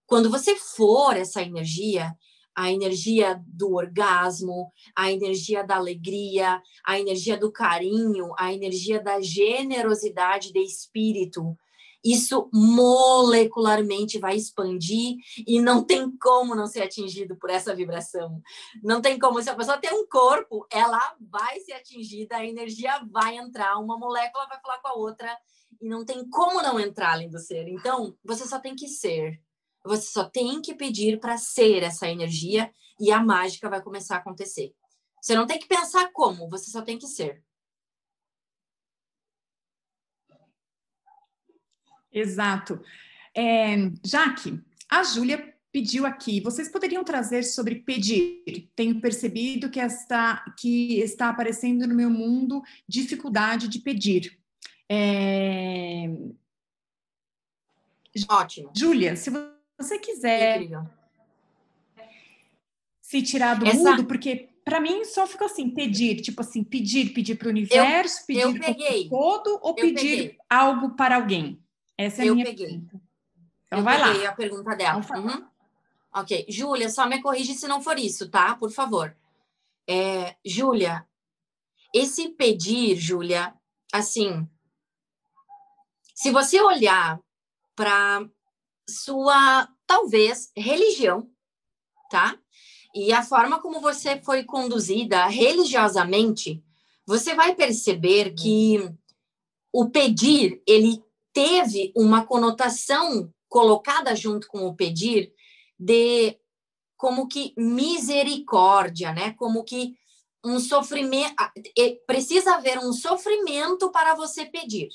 [0.05, 2.15] Quando você for essa energia,
[2.55, 9.21] a energia do orgasmo, a energia da alegria, a energia do carinho, a energia da
[9.21, 11.57] generosidade de espírito,
[12.03, 18.41] isso molecularmente vai expandir e não tem como não ser atingido por essa vibração.
[18.83, 19.41] Não tem como.
[19.41, 23.97] Se a pessoa tem um corpo, ela vai ser atingida, a energia vai entrar, uma
[23.97, 25.37] molécula vai falar com a outra
[25.79, 27.67] e não tem como não entrar além do ser.
[27.67, 29.39] Então, você só tem que ser.
[29.83, 34.19] Você só tem que pedir para ser essa energia e a mágica vai começar a
[34.19, 34.73] acontecer.
[35.21, 37.43] Você não tem que pensar como, você só tem que ser.
[42.11, 42.83] Exato.
[43.35, 48.69] É, Jaque, a Júlia pediu aqui, vocês poderiam trazer sobre pedir?
[48.75, 54.37] Tenho percebido que está, que está aparecendo no meu mundo dificuldade de pedir.
[54.89, 56.09] É...
[58.27, 58.71] Ótimo.
[58.75, 59.60] Júlia, se você
[59.99, 60.67] quiser
[63.01, 63.77] se tirar do Essa...
[63.77, 68.23] mundo, porque para mim só ficou assim, pedir, tipo assim, pedir, pedir para o universo,
[68.29, 70.37] eu, pedir para o todo ou eu pedir peguei.
[70.49, 71.59] algo para alguém.
[71.97, 72.67] Essa é eu a minha peguei.
[72.67, 73.01] Pergunta.
[73.67, 74.29] Então eu vai peguei lá.
[74.29, 75.01] a pergunta dela.
[75.17, 75.45] Uhum.
[76.13, 76.45] Ok.
[76.49, 78.55] Júlia, só me corrige se não for isso, tá?
[78.55, 79.15] Por favor.
[79.87, 81.05] É, Júlia,
[81.93, 83.53] esse pedir, Júlia,
[83.91, 84.47] assim,
[86.13, 87.19] se você olhar
[87.75, 88.25] para
[88.89, 91.29] sua, talvez, religião,
[92.09, 92.37] tá?
[92.93, 96.63] E a forma como você foi conduzida religiosamente,
[97.05, 98.77] você vai perceber que
[99.73, 101.01] o pedir, ele
[101.33, 105.33] teve uma conotação colocada junto com o pedir
[105.79, 106.37] de
[106.97, 109.33] como que misericórdia, né?
[109.33, 109.95] Como que
[110.43, 111.35] um sofrimento
[112.05, 114.89] precisa haver um sofrimento para você pedir,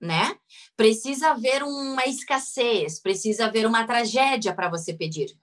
[0.00, 0.36] né?
[0.76, 5.36] Precisa haver uma escassez, precisa haver uma tragédia para você pedir.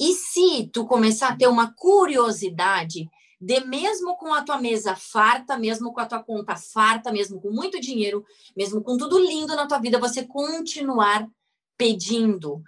[0.00, 3.08] E se tu começar a ter uma curiosidade
[3.40, 7.50] de mesmo com a tua mesa farta, mesmo com a tua conta farta, mesmo com
[7.50, 8.24] muito dinheiro,
[8.56, 11.28] mesmo com tudo lindo na tua vida, você continuar
[11.76, 12.62] pedindo.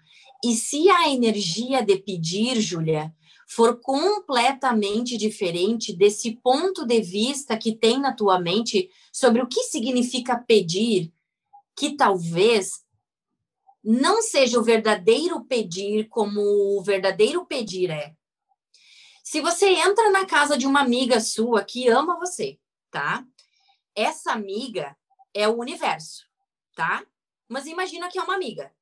[0.44, 3.12] E se a energia de pedir, Júlia,
[3.50, 9.64] for completamente diferente desse ponto de vista que tem na tua mente sobre o que
[9.64, 11.12] significa pedir,
[11.74, 12.84] que talvez
[13.82, 18.14] não seja o verdadeiro pedir como o verdadeiro pedir é.
[19.24, 22.56] Se você entra na casa de uma amiga sua que ama você,
[22.88, 23.26] tá?
[23.96, 24.96] Essa amiga
[25.34, 26.24] é o universo,
[26.76, 27.04] tá?
[27.48, 28.72] Mas imagina que é uma amiga.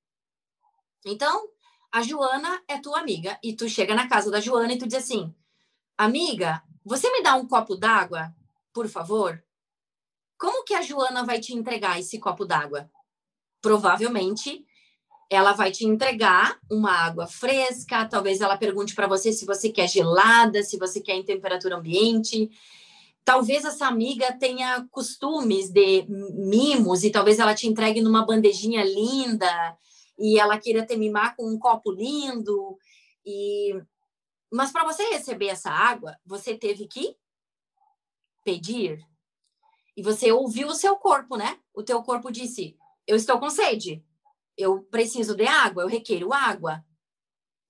[1.07, 1.49] Então,
[1.91, 4.99] a Joana é tua amiga e tu chega na casa da Joana e tu diz
[4.99, 5.35] assim:
[5.97, 8.35] "Amiga, você me dá um copo d'água,
[8.73, 9.43] por favor?"
[10.39, 12.89] Como que a Joana vai te entregar esse copo d'água?
[13.61, 14.65] Provavelmente
[15.31, 19.89] ela vai te entregar uma água fresca, talvez ela pergunte para você se você quer
[19.89, 22.51] gelada, se você quer em temperatura ambiente.
[23.25, 29.77] Talvez essa amiga tenha costumes de mimos e talvez ela te entregue numa bandejinha linda
[30.19, 32.79] e ela queira te mimar com um copo lindo
[33.25, 33.81] e
[34.51, 37.15] mas para você receber essa água, você teve que
[38.43, 39.07] pedir.
[39.95, 41.61] E você ouviu o seu corpo, né?
[41.75, 42.77] O teu corpo disse:
[43.07, 44.03] "Eu estou com sede"
[44.59, 46.85] eu preciso de água, eu requeiro água.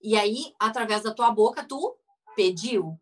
[0.00, 1.96] E aí, através da tua boca, tu
[2.34, 2.98] pediu.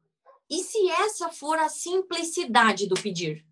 [0.51, 3.47] E se essa for a simplicidade do pedir?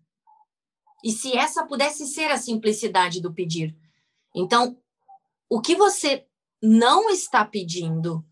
[1.03, 3.75] E se essa pudesse ser a simplicidade do pedir?
[4.35, 4.77] Então,
[5.49, 6.27] o que você
[6.61, 8.25] não está pedindo,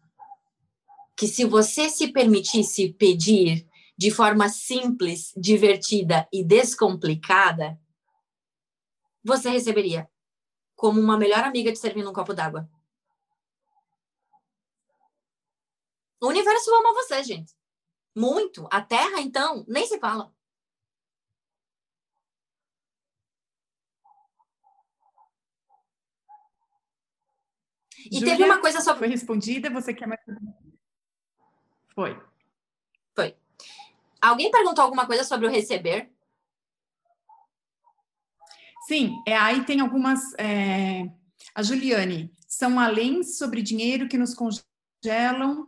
[1.16, 7.80] que se você se permitisse pedir de forma simples, divertida e descomplicada,
[9.24, 10.10] você receberia
[10.76, 12.70] como uma melhor amiga te servindo um copo d'água.
[16.20, 17.54] O universo ama você, gente.
[18.16, 18.68] Muito.
[18.72, 20.34] A Terra, então, nem se fala.
[28.12, 28.96] E Julia, teve uma coisa só.
[28.96, 30.20] Foi respondida, você quer mais.
[31.94, 32.20] Foi.
[33.16, 33.36] Foi.
[34.22, 36.10] Alguém perguntou alguma coisa sobre o receber?
[38.88, 40.34] Sim, é, aí tem algumas.
[40.38, 41.10] É,
[41.56, 45.68] a Juliane, são além sobre dinheiro que nos congelam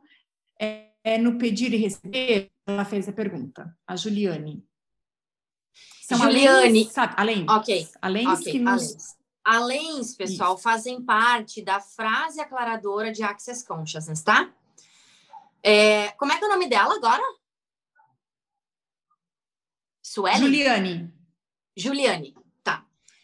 [0.60, 2.52] é, é, no pedir e receber?
[2.67, 4.65] Ela fez a pergunta, a Juliane.
[6.02, 7.45] São Juliane, além, sabe, além.
[7.50, 7.88] Ok.
[8.02, 8.84] Além okay, que nos.
[8.84, 9.17] Alens,
[10.17, 10.63] pessoal, Isso.
[10.63, 14.51] fazem parte da frase aclaradora de Access Consciousness, tá?
[15.62, 17.23] É, como é que é o nome dela agora?
[20.01, 20.39] Sueli?
[20.39, 21.13] Juliane.
[21.75, 22.36] Juliane.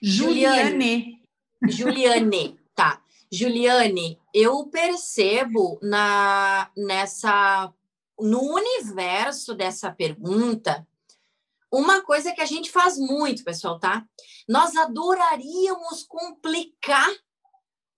[0.01, 1.21] Juliane.
[1.69, 3.01] Juliane, tá.
[3.31, 7.71] Juliane, eu percebo na nessa
[8.19, 10.85] no universo dessa pergunta
[11.71, 14.05] uma coisa que a gente faz muito, pessoal, tá?
[14.47, 17.09] Nós adoraríamos complicar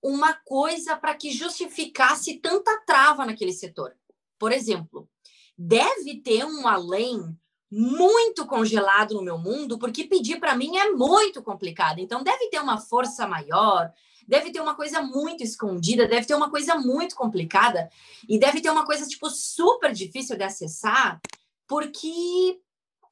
[0.02, 3.96] uma coisa para que justificasse tanta trava naquele setor.
[4.38, 5.10] Por exemplo,
[5.58, 7.36] deve ter um além
[7.72, 12.00] muito congelado no meu mundo, porque pedir para mim é muito complicado.
[12.00, 13.92] Então, deve ter uma força maior,
[14.28, 17.90] deve ter uma coisa muito escondida, deve ter uma coisa muito complicada,
[18.30, 21.20] e deve ter uma coisa, tipo, super difícil de acessar,
[21.68, 22.60] porque,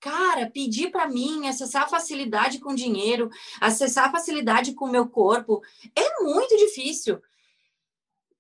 [0.02, 3.30] cara, pedir para mim, acessar a facilidade com dinheiro,
[3.62, 5.62] acessar a facilidade com o meu corpo,
[5.96, 7.22] é muito difícil.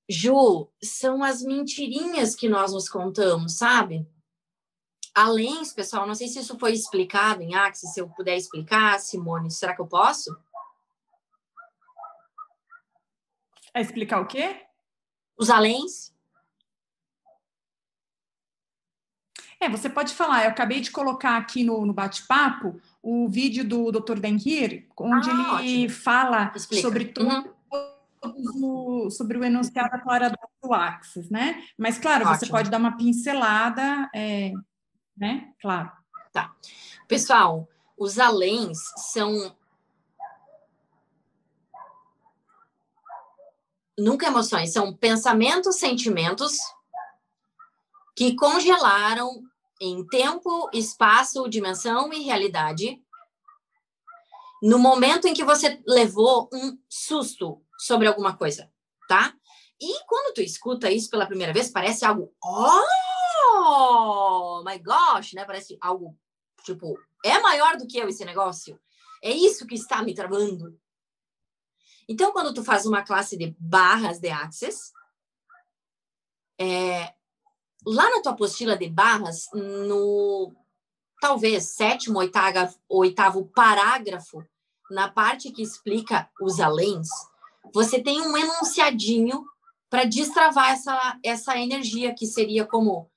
[0.09, 4.05] Ju, são as mentirinhas que nós nos contamos, sabe?
[5.13, 9.51] Além, pessoal, não sei se isso foi explicado em Axis, se eu puder explicar, Simone,
[9.51, 10.35] será que eu posso?
[13.73, 14.65] É explicar o quê?
[15.37, 16.10] Os aléns.
[19.61, 20.43] É, você pode falar.
[20.43, 24.19] Eu acabei de colocar aqui no, no bate-papo o vídeo do Dr.
[24.19, 26.01] Denhir, onde ah, ele ótimo.
[26.01, 26.81] fala Explica.
[26.81, 27.55] sobre todo,
[28.23, 29.05] uhum.
[29.05, 31.63] o, sobre o enunciado aclarador do Axis, né?
[31.77, 32.39] Mas, claro, ótimo.
[32.39, 34.51] você pode dar uma pincelada é,
[35.15, 35.53] né?
[35.61, 35.91] Claro.
[36.33, 36.55] Tá.
[37.07, 39.55] Pessoal, os aléns são
[43.95, 46.57] nunca emoções, são pensamentos, sentimentos
[48.15, 49.50] que congelaram
[49.81, 53.03] em tempo, espaço, dimensão e realidade
[54.61, 58.71] no momento em que você levou um susto sobre alguma coisa.
[59.07, 59.33] tá?
[59.79, 62.83] E quando tu escuta isso pela primeira vez, parece algo, oh
[64.63, 65.43] my gosh, né?
[65.43, 66.15] Parece algo,
[66.63, 68.79] tipo, é maior do que eu esse negócio?
[69.21, 70.79] É isso que está me travando.
[72.07, 74.93] Então, quando tu faz uma classe de barras de Access,
[76.59, 77.13] é,
[77.85, 80.53] lá na tua apostila de barras, no
[81.19, 84.43] talvez sétimo, oitavo, oitavo parágrafo,
[84.89, 87.07] na parte que explica os aléns,
[87.73, 89.45] você tem um enunciadinho
[89.89, 93.09] para destravar essa, essa energia, que seria como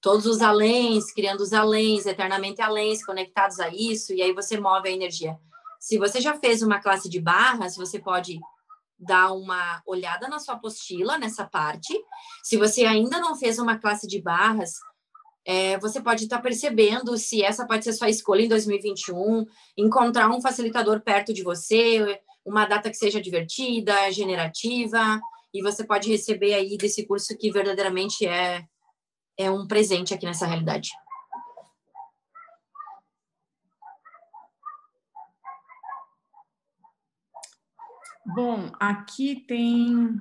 [0.00, 4.88] todos os aléns, criando os aléns, eternamente aléns, conectados a isso, e aí você move
[4.88, 5.38] a energia.
[5.78, 8.40] Se você já fez uma classe de barras, você pode
[9.00, 11.98] dar uma olhada na sua apostila, nessa parte.
[12.44, 14.74] Se você ainda não fez uma classe de barras,
[15.44, 19.46] é, você pode estar percebendo se essa pode ser sua escolha em 2021,
[19.76, 25.18] encontrar um facilitador perto de você, uma data que seja divertida, generativa,
[25.52, 28.64] e você pode receber aí desse curso que verdadeiramente é,
[29.38, 30.90] é um presente aqui nessa realidade.
[38.34, 40.20] Bom, aqui tem.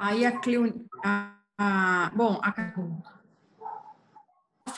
[0.00, 0.88] Aí a Cleo.
[1.04, 2.52] A, a, bom, a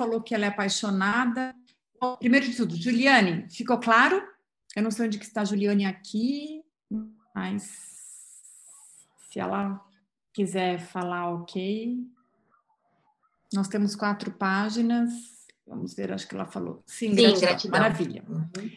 [0.01, 1.55] falou que ela é apaixonada.
[2.01, 4.27] Bom, primeiro de tudo, Juliane, ficou claro?
[4.75, 6.65] Eu não sei onde que está a Juliane aqui,
[7.35, 7.63] mas
[9.29, 9.85] se ela
[10.33, 11.99] quiser falar, ok.
[13.53, 15.11] Nós temos quatro páginas.
[15.67, 16.83] Vamos ver, acho que ela falou.
[16.87, 17.41] Sim, Sim gratidão.
[17.41, 17.81] gratidão.
[17.81, 18.25] Maravilha.
[18.29, 18.71] Uhum.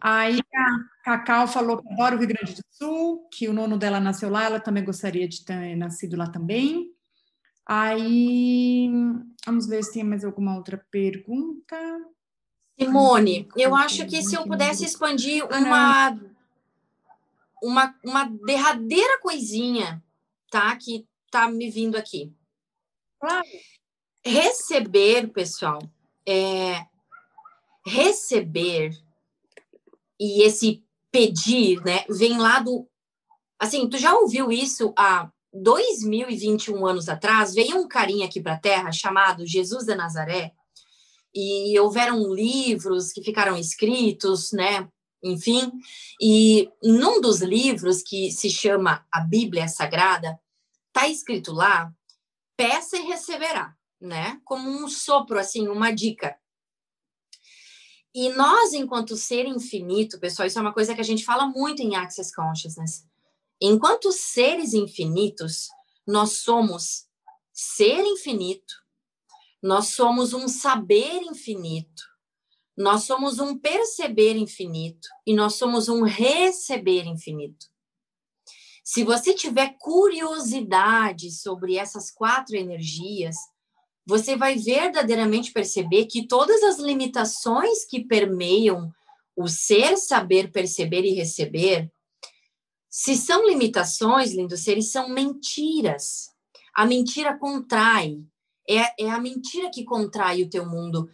[0.00, 4.00] Aí a Cacau falou que adora o Rio Grande do Sul, que o nono dela
[4.00, 6.90] nasceu lá, ela também gostaria de ter nascido lá também.
[7.66, 8.88] Aí,
[9.44, 11.76] vamos ver se tem mais alguma outra pergunta.
[12.78, 16.18] Simone, eu acho que se eu pudesse expandir uma,
[17.62, 20.02] uma, uma derradeira coisinha,
[20.50, 20.74] tá?
[20.76, 22.32] Que tá me vindo aqui.
[23.20, 23.46] Claro.
[24.24, 25.78] Receber, pessoal,
[26.26, 26.86] é,
[27.86, 28.98] receber
[30.20, 32.86] e esse pedir, né, vem lá do.
[33.58, 37.54] Assim, tu já ouviu isso há 2021 anos atrás?
[37.54, 40.52] Veio um carinha aqui para a Terra chamado Jesus de Nazaré,
[41.34, 44.88] e houveram livros que ficaram escritos, né?
[45.22, 45.70] Enfim,
[46.20, 50.38] e num dos livros que se chama A Bíblia Sagrada,
[50.92, 51.92] tá escrito lá:
[52.56, 54.40] peça e receberá, né?
[54.44, 56.36] Como um sopro, assim, uma dica.
[58.14, 61.80] E nós, enquanto ser infinito, pessoal, isso é uma coisa que a gente fala muito
[61.80, 63.06] em Access Consciousness.
[63.60, 65.68] Enquanto seres infinitos,
[66.06, 67.06] nós somos
[67.52, 68.74] ser infinito,
[69.62, 72.02] nós somos um saber infinito,
[72.76, 77.66] nós somos um perceber infinito e nós somos um receber infinito.
[78.82, 83.36] Se você tiver curiosidade sobre essas quatro energias,
[84.10, 88.92] você vai verdadeiramente perceber que todas as limitações que permeiam
[89.36, 91.90] o ser, saber, perceber e receber,
[92.88, 96.30] se são limitações, lindos seres, são mentiras.
[96.74, 98.20] A mentira contrai.
[98.68, 101.08] É, é a mentira que contrai o teu mundo.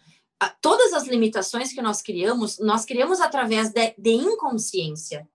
[0.62, 5.28] Todas as limitações que nós criamos, nós criamos através de, de inconsciência.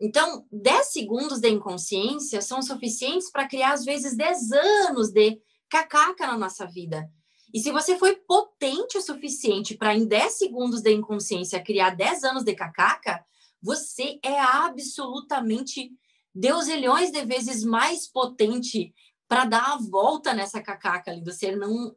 [0.00, 6.26] Então, 10 segundos de inconsciência são suficientes para criar, às vezes, 10 anos de cacaca
[6.26, 7.10] na nossa vida.
[7.52, 12.24] E se você foi potente o suficiente para, em 10 segundos de inconsciência, criar 10
[12.24, 13.24] anos de cacaca,
[13.62, 15.92] você é absolutamente
[16.34, 18.92] deuselhões de vezes mais potente
[19.28, 21.56] para dar a volta nessa cacaca ali ser.
[21.56, 21.94] Não,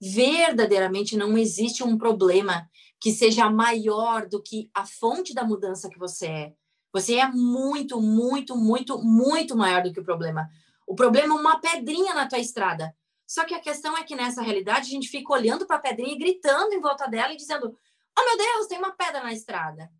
[0.00, 2.68] verdadeiramente não existe um problema
[3.00, 6.52] que seja maior do que a fonte da mudança que você é.
[6.92, 10.48] Você é muito, muito, muito, muito maior do que o problema.
[10.86, 12.94] O problema é uma pedrinha na tua estrada.
[13.26, 16.14] Só que a questão é que nessa realidade a gente fica olhando para a pedrinha
[16.14, 17.76] e gritando em volta dela e dizendo:
[18.16, 19.90] Oh meu Deus, tem uma pedra na estrada.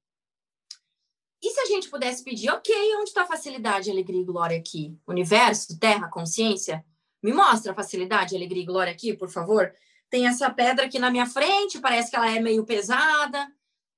[1.43, 4.99] E se a gente pudesse pedir, ok, onde está a facilidade, alegria e glória aqui?
[5.07, 6.85] Universo, terra, consciência?
[7.23, 9.75] Me mostra a facilidade, alegria e glória aqui, por favor.
[10.09, 13.53] Tem essa pedra aqui na minha frente, parece que ela é meio pesada,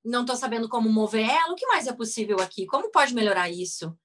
[0.05, 1.53] não estou sabendo como mover ela.
[1.53, 2.66] O que mais é possível aqui?
[2.66, 3.97] Como pode melhorar isso?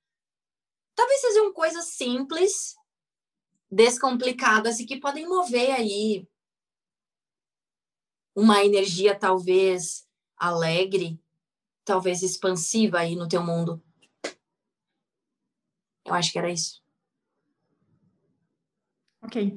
[0.95, 2.76] Talvez sejam coisas simples
[3.74, 6.28] descomplicadas e que podem mover aí
[8.36, 10.07] uma energia talvez
[10.38, 11.19] alegre,
[11.84, 13.84] talvez expansiva aí no teu mundo.
[16.05, 16.84] Eu acho que era isso.
[19.21, 19.55] Ok.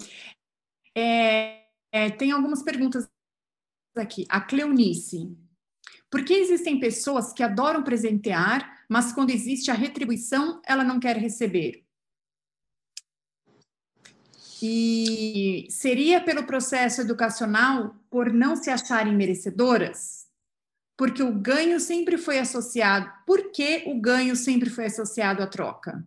[0.95, 3.09] É, é, tem algumas perguntas
[3.97, 4.25] aqui.
[4.29, 5.37] A Cleonice.
[6.09, 11.17] Por que existem pessoas que adoram presentear, mas quando existe a retribuição, ela não quer
[11.17, 11.86] receber?
[14.63, 20.27] E seria pelo processo educacional por não se acharem merecedoras?
[20.97, 23.13] Porque o ganho sempre foi associado.
[23.27, 26.03] Por que o ganho sempre foi associado à troca?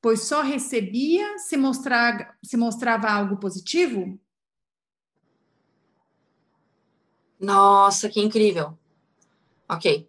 [0.00, 4.18] Pois só recebia se, mostrar, se mostrava algo positivo?
[7.38, 8.78] Nossa, que incrível.
[9.68, 10.08] Ok.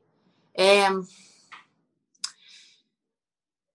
[0.54, 0.88] É...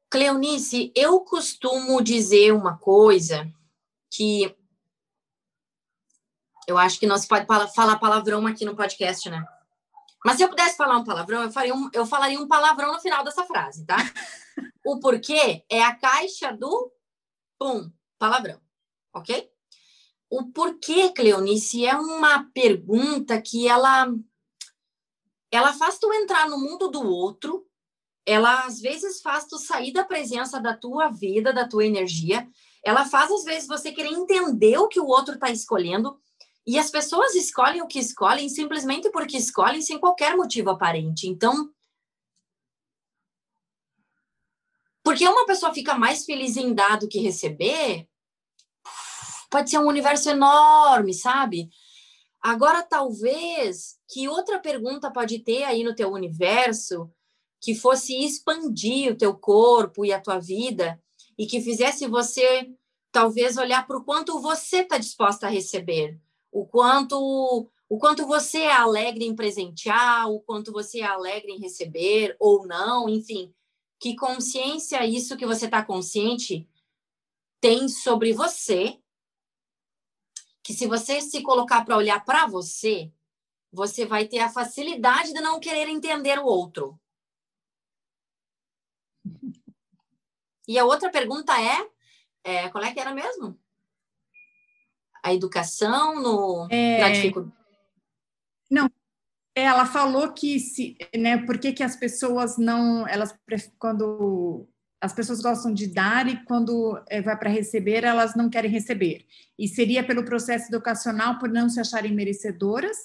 [0.09, 3.53] Cleonice, eu costumo dizer uma coisa
[4.17, 4.57] que
[6.67, 9.47] eu acho que não se pode falar palavrão aqui no podcast, né?
[10.25, 13.01] Mas se eu pudesse falar um palavrão, eu, faria um, eu falaria um palavrão no
[13.01, 13.97] final dessa frase, tá?
[14.85, 16.93] o porquê é a caixa do
[17.57, 18.61] pum, palavrão,
[19.15, 19.49] ok?
[20.29, 24.13] O porquê, Cleonice, é uma pergunta que ela
[25.53, 27.65] ela faz tu entrar no mundo do outro,
[28.27, 32.49] ela às vezes faz tu sair da presença da tua vida, da tua energia,
[32.87, 36.17] ela faz às vezes você querer entender o que o outro está escolhendo,
[36.65, 41.27] e as pessoas escolhem o que escolhem simplesmente porque escolhem sem qualquer motivo aparente.
[41.27, 41.69] Então,
[45.03, 48.09] porque uma pessoa fica mais feliz em dar do que receber,
[49.51, 51.69] pode ser um universo enorme, sabe?
[52.41, 57.11] Agora, talvez que outra pergunta pode ter aí no teu universo
[57.61, 61.03] que fosse expandir o teu corpo e a tua vida
[61.39, 62.71] e que fizesse você
[63.13, 66.21] talvez olhar para o quanto você está disposta a receber,
[66.51, 71.61] o quanto o quanto você é alegre em presentear, o quanto você é alegre em
[71.61, 73.55] receber ou não, enfim,
[73.99, 76.69] que consciência isso que você está consciente
[77.61, 78.99] tem sobre você
[80.67, 83.13] que se você se colocar para olhar para você,
[83.73, 86.99] você vai ter a facilidade de não querer entender o outro.
[90.67, 91.87] E a outra pergunta é,
[92.45, 93.59] é qual é que era mesmo?
[95.23, 97.01] A educação no, é...
[97.01, 97.55] na dificuldade.
[98.71, 98.91] Não,
[99.55, 103.35] ela falou que se, né, por que, que as pessoas não, elas
[103.79, 104.69] quando
[105.01, 109.27] as pessoas gostam de dar e quando é, vai para receber, elas não querem receber.
[109.59, 112.97] E seria pelo processo educacional por não se acharem merecedoras.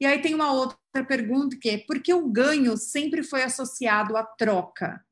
[0.00, 4.16] E aí tem uma outra pergunta que é por que o ganho sempre foi associado
[4.16, 5.04] à troca?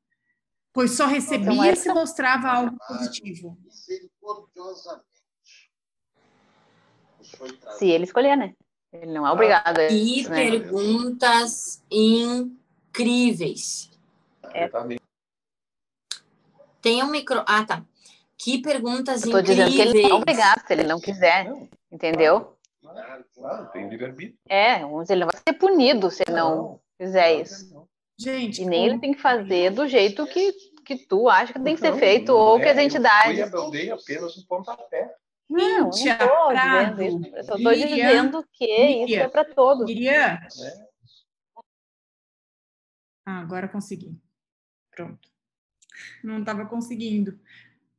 [0.71, 1.83] Pois só recebia então, essa...
[1.83, 3.57] se mostrava algo positivo.
[7.77, 8.53] Se ele escolher, né?
[8.91, 10.35] Ele não é obrigado a E né?
[10.35, 13.89] perguntas incríveis.
[14.53, 14.69] É.
[16.81, 17.43] Tem um micro.
[17.45, 17.83] Ah, tá.
[18.37, 19.69] Que perguntas Eu tô incríveis.
[19.71, 21.49] dizendo que ele não é obrigado, se ele não quiser.
[21.49, 22.55] Não, entendeu?
[22.81, 24.39] Claro, claro, tem livre-arbítrio.
[24.47, 24.85] É, ele
[25.19, 27.87] não vai ser punido se ele não, fizer isso.
[28.19, 30.51] Gente, e nem ele tem que fazer do jeito que,
[30.85, 33.53] que tu acha que tem que ser feito, ou é, que as entidades.
[33.53, 35.15] Eu dei apenas um pontapé.
[35.49, 37.35] Não, não estou dizendo isso.
[37.35, 38.65] Eu só estou dizendo que
[39.05, 39.85] isso é para todos.
[39.85, 40.13] Miriam.
[40.13, 40.89] É.
[43.25, 44.19] Ah, agora consegui.
[44.91, 45.29] Pronto
[46.23, 47.39] não estava conseguindo.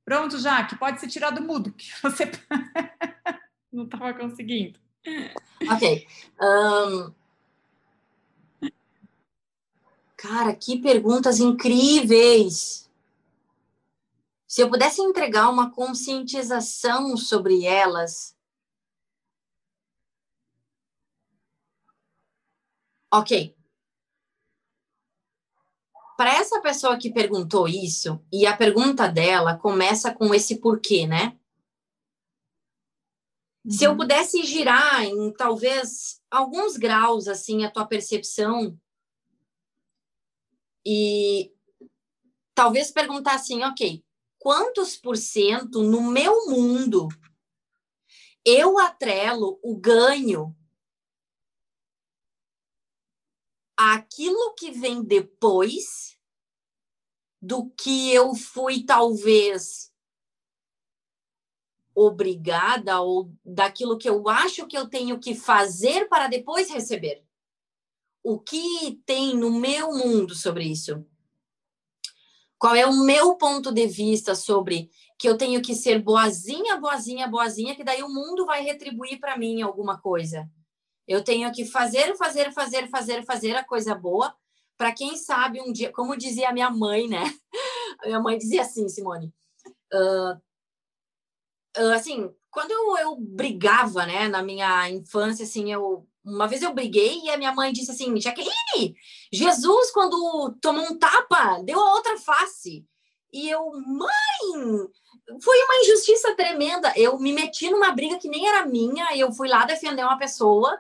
[0.05, 2.31] Pronto, Jaque, pode ser tirado mudo, que você
[3.73, 4.79] não estava conseguindo.
[5.71, 6.07] Ok.
[6.41, 7.20] Um...
[10.21, 12.91] Cara, que perguntas incríveis!
[14.47, 18.37] Se eu pudesse entregar uma conscientização sobre elas.
[23.11, 23.57] Ok
[26.21, 31.35] para essa pessoa que perguntou isso, e a pergunta dela começa com esse porquê, né?
[33.65, 33.71] Uhum.
[33.71, 33.97] Se eu uhum.
[33.97, 38.79] pudesse girar em talvez alguns graus assim a tua percepção
[40.85, 41.53] e
[42.55, 44.05] talvez perguntar assim, OK,
[44.39, 47.09] quantos por cento no meu mundo
[48.45, 50.57] eu atrelo o ganho
[53.77, 56.19] aquilo que vem depois
[57.41, 59.91] do que eu fui talvez
[61.95, 67.25] obrigada ou daquilo que eu acho que eu tenho que fazer para depois receber.
[68.23, 71.05] O que tem no meu mundo sobre isso?
[72.59, 77.27] Qual é o meu ponto de vista sobre que eu tenho que ser boazinha, boazinha,
[77.27, 80.47] boazinha, que daí o mundo vai retribuir para mim alguma coisa?
[81.09, 84.35] Eu tenho que fazer, fazer, fazer, fazer, fazer a coisa boa
[84.77, 87.25] para quem sabe um dia, como dizia minha mãe, né?
[88.03, 89.31] A minha mãe dizia assim, Simone,
[89.93, 90.33] uh,
[91.79, 96.75] uh, assim, quando eu, eu, brigava, né, na minha infância, assim, eu Uma vez eu
[96.75, 98.95] briguei e a minha mãe disse assim: Jaqueline,
[99.33, 102.87] Jesus, quando tomou um tapa, deu a outra face.
[103.33, 104.89] E eu, mãe,
[105.43, 106.93] foi uma injustiça tremenda.
[106.97, 110.79] Eu me meti numa briga que nem era minha, eu fui lá defender uma pessoa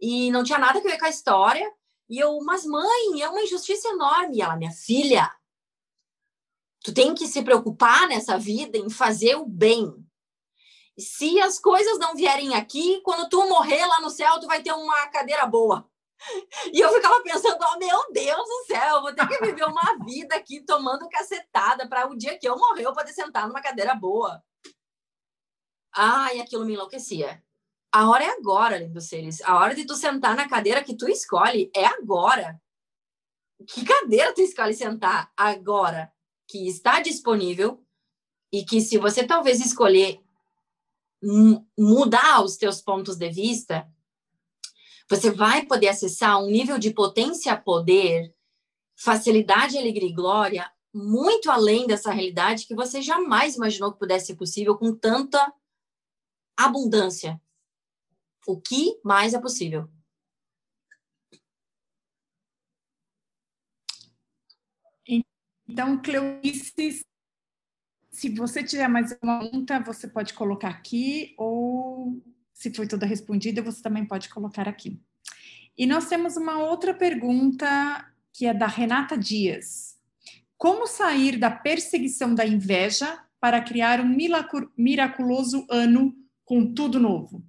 [0.00, 1.72] e não tinha nada a ver com a história.
[2.08, 4.36] E eu, mas mãe, é uma injustiça enorme.
[4.36, 5.30] E ela, minha filha,
[6.82, 10.01] tu tem que se preocupar nessa vida em fazer o bem.
[10.98, 14.72] Se as coisas não vierem aqui, quando tu morrer lá no céu, tu vai ter
[14.72, 15.88] uma cadeira boa.
[16.72, 19.98] E eu ficava pensando, oh, meu Deus do céu, eu vou ter que viver uma
[20.04, 23.94] vida aqui tomando cacetada para o dia que eu morrer eu poder sentar numa cadeira
[23.94, 24.42] boa.
[25.94, 27.42] Ai, aquilo me enlouquecia.
[27.92, 29.42] A hora é agora, lindos seres.
[29.42, 32.60] A hora de tu sentar na cadeira que tu escolhe é agora.
[33.66, 36.12] Que cadeira tu escolhe sentar agora?
[36.48, 37.84] Que está disponível
[38.50, 40.22] e que se você talvez escolher
[41.78, 43.88] mudar os teus pontos de vista,
[45.08, 48.34] você vai poder acessar um nível de potência, poder,
[48.96, 54.36] facilidade, alegria e glória muito além dessa realidade que você jamais imaginou que pudesse ser
[54.36, 55.52] possível com tanta
[56.56, 57.40] abundância.
[58.46, 59.88] O que mais é possível?
[65.66, 67.06] Então, Cleuice,
[68.12, 73.62] se você tiver mais uma pergunta, você pode colocar aqui, ou se foi toda respondida,
[73.62, 75.00] você também pode colocar aqui.
[75.76, 79.98] E nós temos uma outra pergunta que é da Renata Dias.
[80.58, 84.14] Como sair da perseguição da inveja para criar um
[84.76, 87.42] miraculoso ano com tudo novo?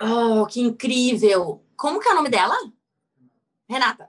[0.00, 1.66] Oh, que incrível!
[1.76, 2.54] Como que é o nome dela?
[3.68, 4.08] Renata.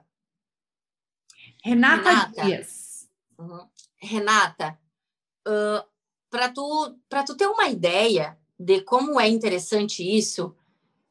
[1.62, 2.42] Renata, Renata.
[2.44, 3.08] Dias.
[3.36, 3.68] Uhum.
[4.00, 4.78] Renata,
[6.30, 10.54] para tu, tu ter uma ideia de como é interessante isso,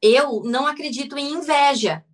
[0.00, 2.04] eu não acredito em inveja.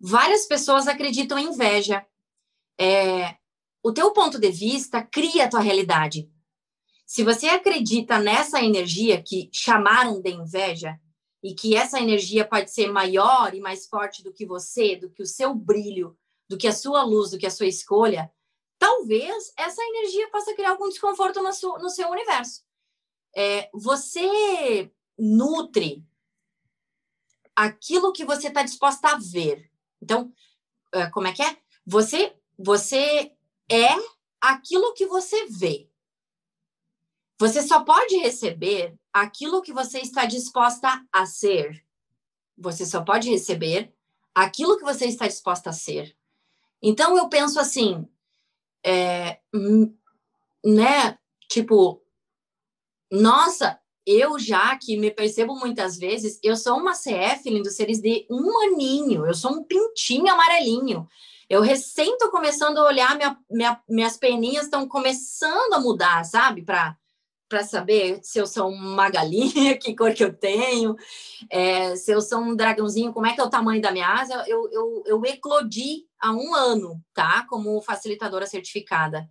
[0.00, 2.04] Várias pessoas acreditam em inveja.
[2.80, 3.36] É,
[3.82, 6.30] o teu ponto de vista cria a tua realidade.
[7.06, 10.98] Se você acredita nessa energia que chamaram de inveja,
[11.42, 15.22] e que essa energia pode ser maior e mais forte do que você, do que
[15.22, 16.16] o seu brilho,
[16.48, 18.30] do que a sua luz, do que a sua escolha,
[18.82, 22.64] talvez essa energia possa criar algum desconforto no seu, no seu universo.
[23.32, 26.04] É, você nutre
[27.54, 29.70] aquilo que você está disposta a ver.
[30.02, 30.34] Então,
[30.90, 31.56] é, como é que é?
[31.86, 33.32] Você, você
[33.70, 33.88] é
[34.40, 35.88] aquilo que você vê.
[37.38, 41.86] Você só pode receber aquilo que você está disposta a ser.
[42.58, 43.94] Você só pode receber
[44.34, 46.16] aquilo que você está disposta a ser.
[46.82, 48.08] Então, eu penso assim,
[48.84, 49.94] é, hum,
[50.64, 51.18] né?
[51.48, 52.02] Tipo,
[53.10, 58.26] nossa, eu já que me percebo muitas vezes, eu sou uma CF, lindo seres de
[58.30, 61.06] um aninho, eu sou um pintinho amarelinho.
[61.48, 66.62] Eu recém tô começando a olhar, minha, minha, minhas peninhas estão começando a mudar, sabe?
[66.62, 66.96] Para
[67.52, 70.96] para saber se eu sou uma galinha, que cor que eu tenho,
[71.50, 74.42] é, se eu sou um dragãozinho, como é que é o tamanho da minha asa.
[74.48, 77.44] Eu, eu, eu eclodi há um ano, tá?
[77.48, 79.28] Como facilitadora certificada.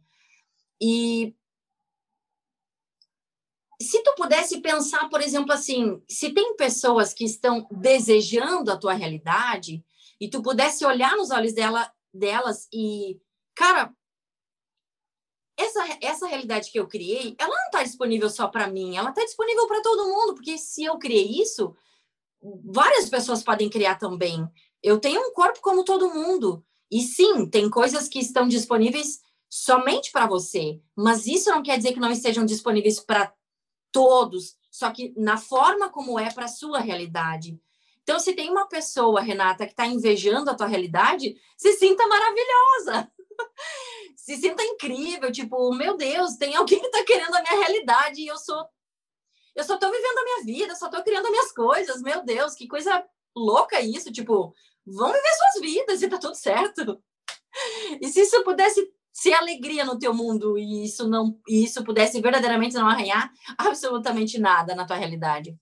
[0.79, 1.33] E
[3.81, 8.93] se tu pudesse pensar, por exemplo, assim, se tem pessoas que estão desejando a tua
[8.93, 9.83] realidade
[10.19, 13.19] e tu pudesse olhar nos olhos dela, delas e,
[13.55, 13.91] cara,
[15.57, 19.23] essa, essa realidade que eu criei, ela não está disponível só para mim, ela está
[19.23, 21.75] disponível para todo mundo, porque se eu criei isso,
[22.63, 24.47] várias pessoas podem criar também.
[24.81, 26.65] Eu tenho um corpo como todo mundo.
[26.91, 31.93] E sim, tem coisas que estão disponíveis somente para você, mas isso não quer dizer
[31.93, 33.33] que não estejam disponíveis para
[33.91, 37.59] todos, só que na forma como é para sua realidade.
[38.03, 43.11] Então, se tem uma pessoa, Renata, que está invejando a tua realidade, se sinta maravilhosa.
[44.15, 48.27] se sinta incrível, tipo, meu Deus, tem alguém que está querendo a minha realidade e
[48.27, 48.65] eu sou.
[49.55, 52.55] Eu só estou vivendo a minha vida, só estou criando as minhas coisas, meu Deus,
[52.55, 54.53] que coisa louca isso, tipo,
[54.86, 57.01] vão viver suas vidas e tá tudo certo.
[58.01, 62.21] E se isso pudesse ser alegria no teu mundo e isso não e isso pudesse
[62.21, 65.57] verdadeiramente não arranhar absolutamente nada na tua realidade.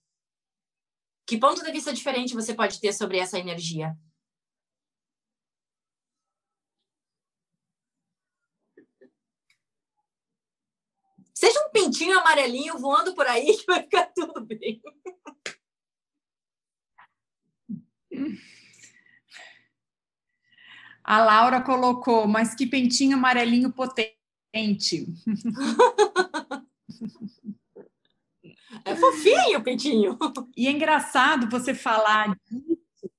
[1.26, 3.95] Que ponto de vista diferente você pode ter sobre essa energia?
[11.34, 14.82] Seja um pintinho amarelinho voando por aí que vai ficar tudo bem.
[21.10, 25.07] A Laura colocou, mas que pentinho amarelinho potente.
[28.86, 30.20] É fofinho o pintinho.
[30.55, 33.12] E é engraçado você falar disso.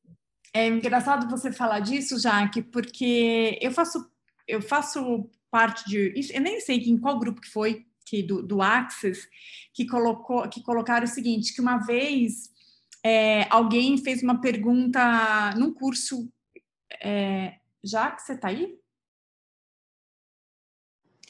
[0.54, 4.08] É engraçado você falar disso, Jaque, porque eu faço
[4.46, 8.62] eu faço parte de, eu nem sei em qual grupo que foi, que do, do
[8.62, 9.28] Access,
[9.74, 12.50] que colocou, que colocaram o seguinte, que uma vez
[13.04, 16.32] é, alguém fez uma pergunta num curso,
[17.02, 18.78] é, já que você está aí?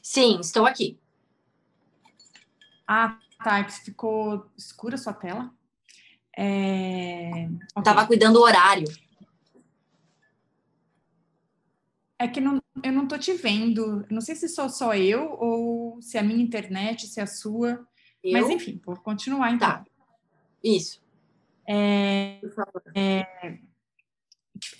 [0.02, 0.98] Sim, estou aqui.
[2.86, 5.52] Ah, tá, é que ficou escura a sua tela.
[6.36, 7.48] É...
[7.72, 7.82] Okay.
[7.84, 8.86] Tava cuidando do horário.
[12.18, 14.04] É que não, eu não tô te vendo.
[14.10, 17.26] Não sei se sou só eu ou se é a minha internet, se é a
[17.26, 17.86] sua.
[18.22, 18.32] Eu?
[18.32, 19.68] Mas enfim, vou continuar então.
[19.68, 19.84] Tá.
[20.62, 21.02] Isso.
[21.66, 22.40] É,
[22.94, 23.58] é,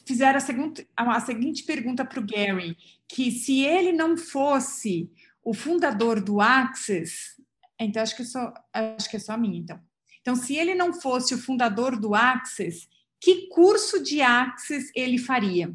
[0.07, 2.77] fizeram a, seguinte, a seguinte pergunta para o Gary,
[3.09, 5.11] que se ele não fosse
[5.43, 7.41] o fundador do Access,
[7.79, 9.81] então acho que, só, acho que é só a minha, então.
[10.21, 12.87] Então, se ele não fosse o fundador do Access,
[13.21, 15.75] que curso de Access ele faria?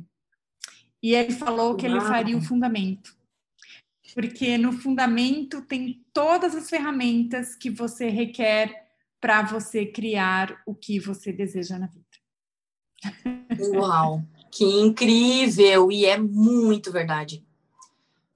[1.01, 3.15] E ele falou que ele faria o fundamento.
[4.13, 8.87] Porque no fundamento tem todas as ferramentas que você requer
[9.19, 12.04] para você criar o que você deseja na vida.
[13.75, 15.91] Uau, que incrível!
[15.91, 17.45] E é muito verdade.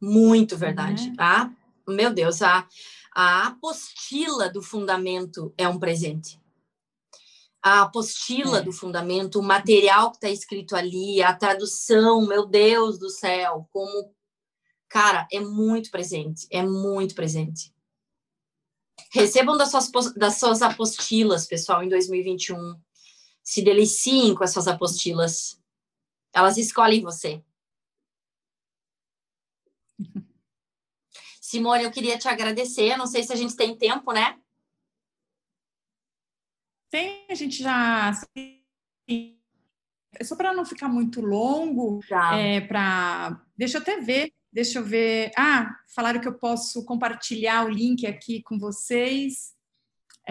[0.01, 1.09] Muito verdade.
[1.09, 1.13] É.
[1.17, 1.51] Ah,
[1.87, 2.67] meu Deus, a,
[3.13, 6.39] a apostila do fundamento é um presente
[7.61, 8.61] a apostila é.
[8.61, 14.13] do fundamento, o material que está escrito ali, a tradução, meu Deus do céu, como.
[14.87, 17.71] Cara, é muito presente, é muito presente.
[19.13, 22.75] Recebam das suas, das suas apostilas, pessoal, em 2021.
[23.43, 25.59] Se deliciem com as suas apostilas.
[26.33, 27.43] Elas escolhem você.
[31.41, 32.95] Simone, eu queria te agradecer.
[32.95, 34.39] Não sei se a gente tem tempo, né?
[36.89, 38.09] Tem, a gente já.
[38.09, 38.61] Assim,
[40.23, 42.35] só para não ficar muito longo, tá.
[42.37, 43.41] é, para.
[43.55, 45.31] Deixa eu até ver, deixa eu ver.
[45.37, 49.55] Ah, falaram que eu posso compartilhar o link aqui com vocês.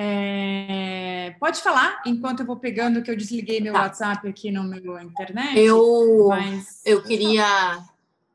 [0.00, 3.82] É, pode falar enquanto eu vou pegando que eu desliguei meu tá.
[3.82, 5.58] WhatsApp aqui no meu internet.
[5.58, 6.80] Eu, mas...
[6.86, 7.84] eu queria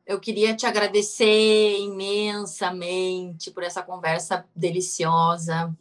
[0.05, 5.73] eu queria te agradecer imensamente por essa conversa deliciosa.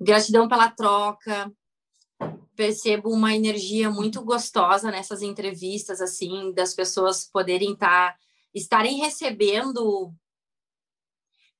[0.00, 1.52] Gratidão pela troca.
[2.54, 8.18] Percebo uma energia muito gostosa nessas entrevistas, assim, das pessoas poderem estar, tá,
[8.54, 10.14] estarem recebendo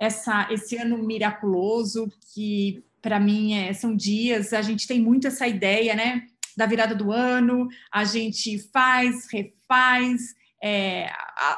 [0.00, 5.46] essa, esse ano miraculoso que para mim é, são dias, a gente tem muito essa
[5.46, 6.26] ideia, né?
[6.56, 11.08] Da virada do ano, a gente faz, refaz, é,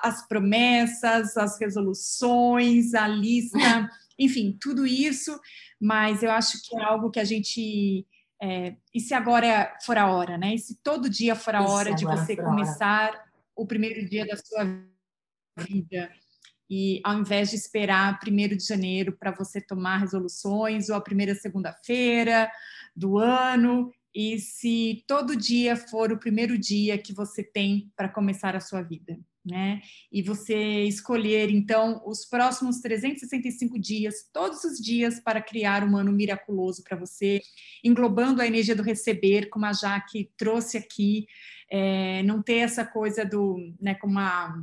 [0.02, 3.58] as promessas, as resoluções, a lista,
[4.18, 5.38] enfim, tudo isso,
[5.80, 8.06] mas eu acho que é algo que a gente.
[8.42, 10.54] É, e se agora for a hora, né?
[10.54, 13.12] E se todo dia for a hora de você começar
[13.54, 14.64] o primeiro dia da sua
[15.58, 16.10] vida.
[16.70, 21.34] E ao invés de esperar primeiro de janeiro para você tomar resoluções, ou a primeira
[21.34, 22.50] segunda-feira
[22.94, 28.54] do ano, e se todo dia for o primeiro dia que você tem para começar
[28.54, 29.80] a sua vida né?
[30.12, 36.12] E você escolher, então, os próximos 365 dias, todos os dias, para criar um ano
[36.12, 37.40] miraculoso para você,
[37.82, 41.26] englobando a energia do receber, como a Jaque trouxe aqui,
[41.70, 44.54] é, não ter essa coisa do, né, como a.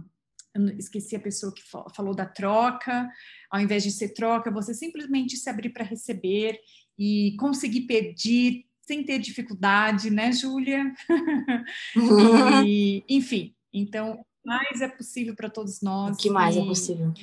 [0.77, 1.61] Esqueci a pessoa que
[1.95, 3.09] falou da troca,
[3.49, 6.59] ao invés de ser troca, você simplesmente se abrir para receber
[6.97, 10.93] e conseguir pedir sem ter dificuldade, né, Júlia?
[12.65, 16.15] e, enfim, então mais é possível para todos nós.
[16.15, 16.63] O que mais é e...
[16.63, 17.13] é possível?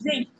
[0.00, 0.30] Gente,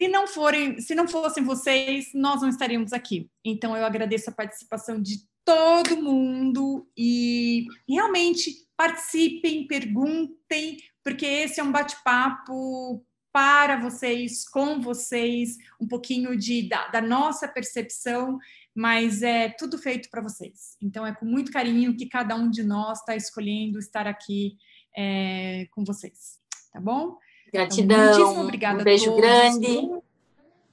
[0.00, 3.30] se não forem, se não fossem vocês, nós não estaríamos aqui.
[3.44, 11.62] Então eu agradeço a participação de todo mundo e realmente participem, perguntem, porque esse é
[11.62, 13.00] um bate-papo
[13.32, 18.40] para vocês, com vocês, um pouquinho de, da, da nossa percepção,
[18.74, 20.76] mas é tudo feito para vocês.
[20.82, 24.56] Então é com muito carinho que cada um de nós está escolhendo estar aqui
[24.96, 26.40] é, com vocês,
[26.72, 27.16] tá bom?
[27.52, 28.14] Gratidão.
[28.14, 28.80] Então, obrigada.
[28.80, 30.02] Um beijo grande.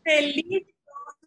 [0.03, 0.66] Feliz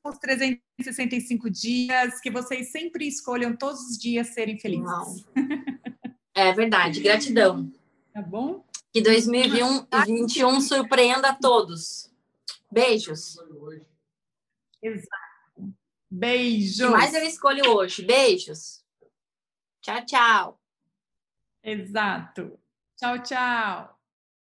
[0.04, 5.24] os 365 dias, que vocês sempre escolham todos os dias serem felizes.
[6.34, 7.70] É verdade, gratidão.
[8.12, 8.64] Tá bom?
[8.92, 12.10] Que 2021 surpreenda a todos.
[12.70, 13.36] Beijos.
[14.82, 15.74] Exato.
[16.10, 16.90] Beijos.
[16.90, 18.04] Mais eu escolho hoje?
[18.04, 18.84] Beijos.
[19.80, 20.60] Tchau, tchau.
[21.62, 22.58] Exato.
[22.96, 24.01] Tchau, tchau.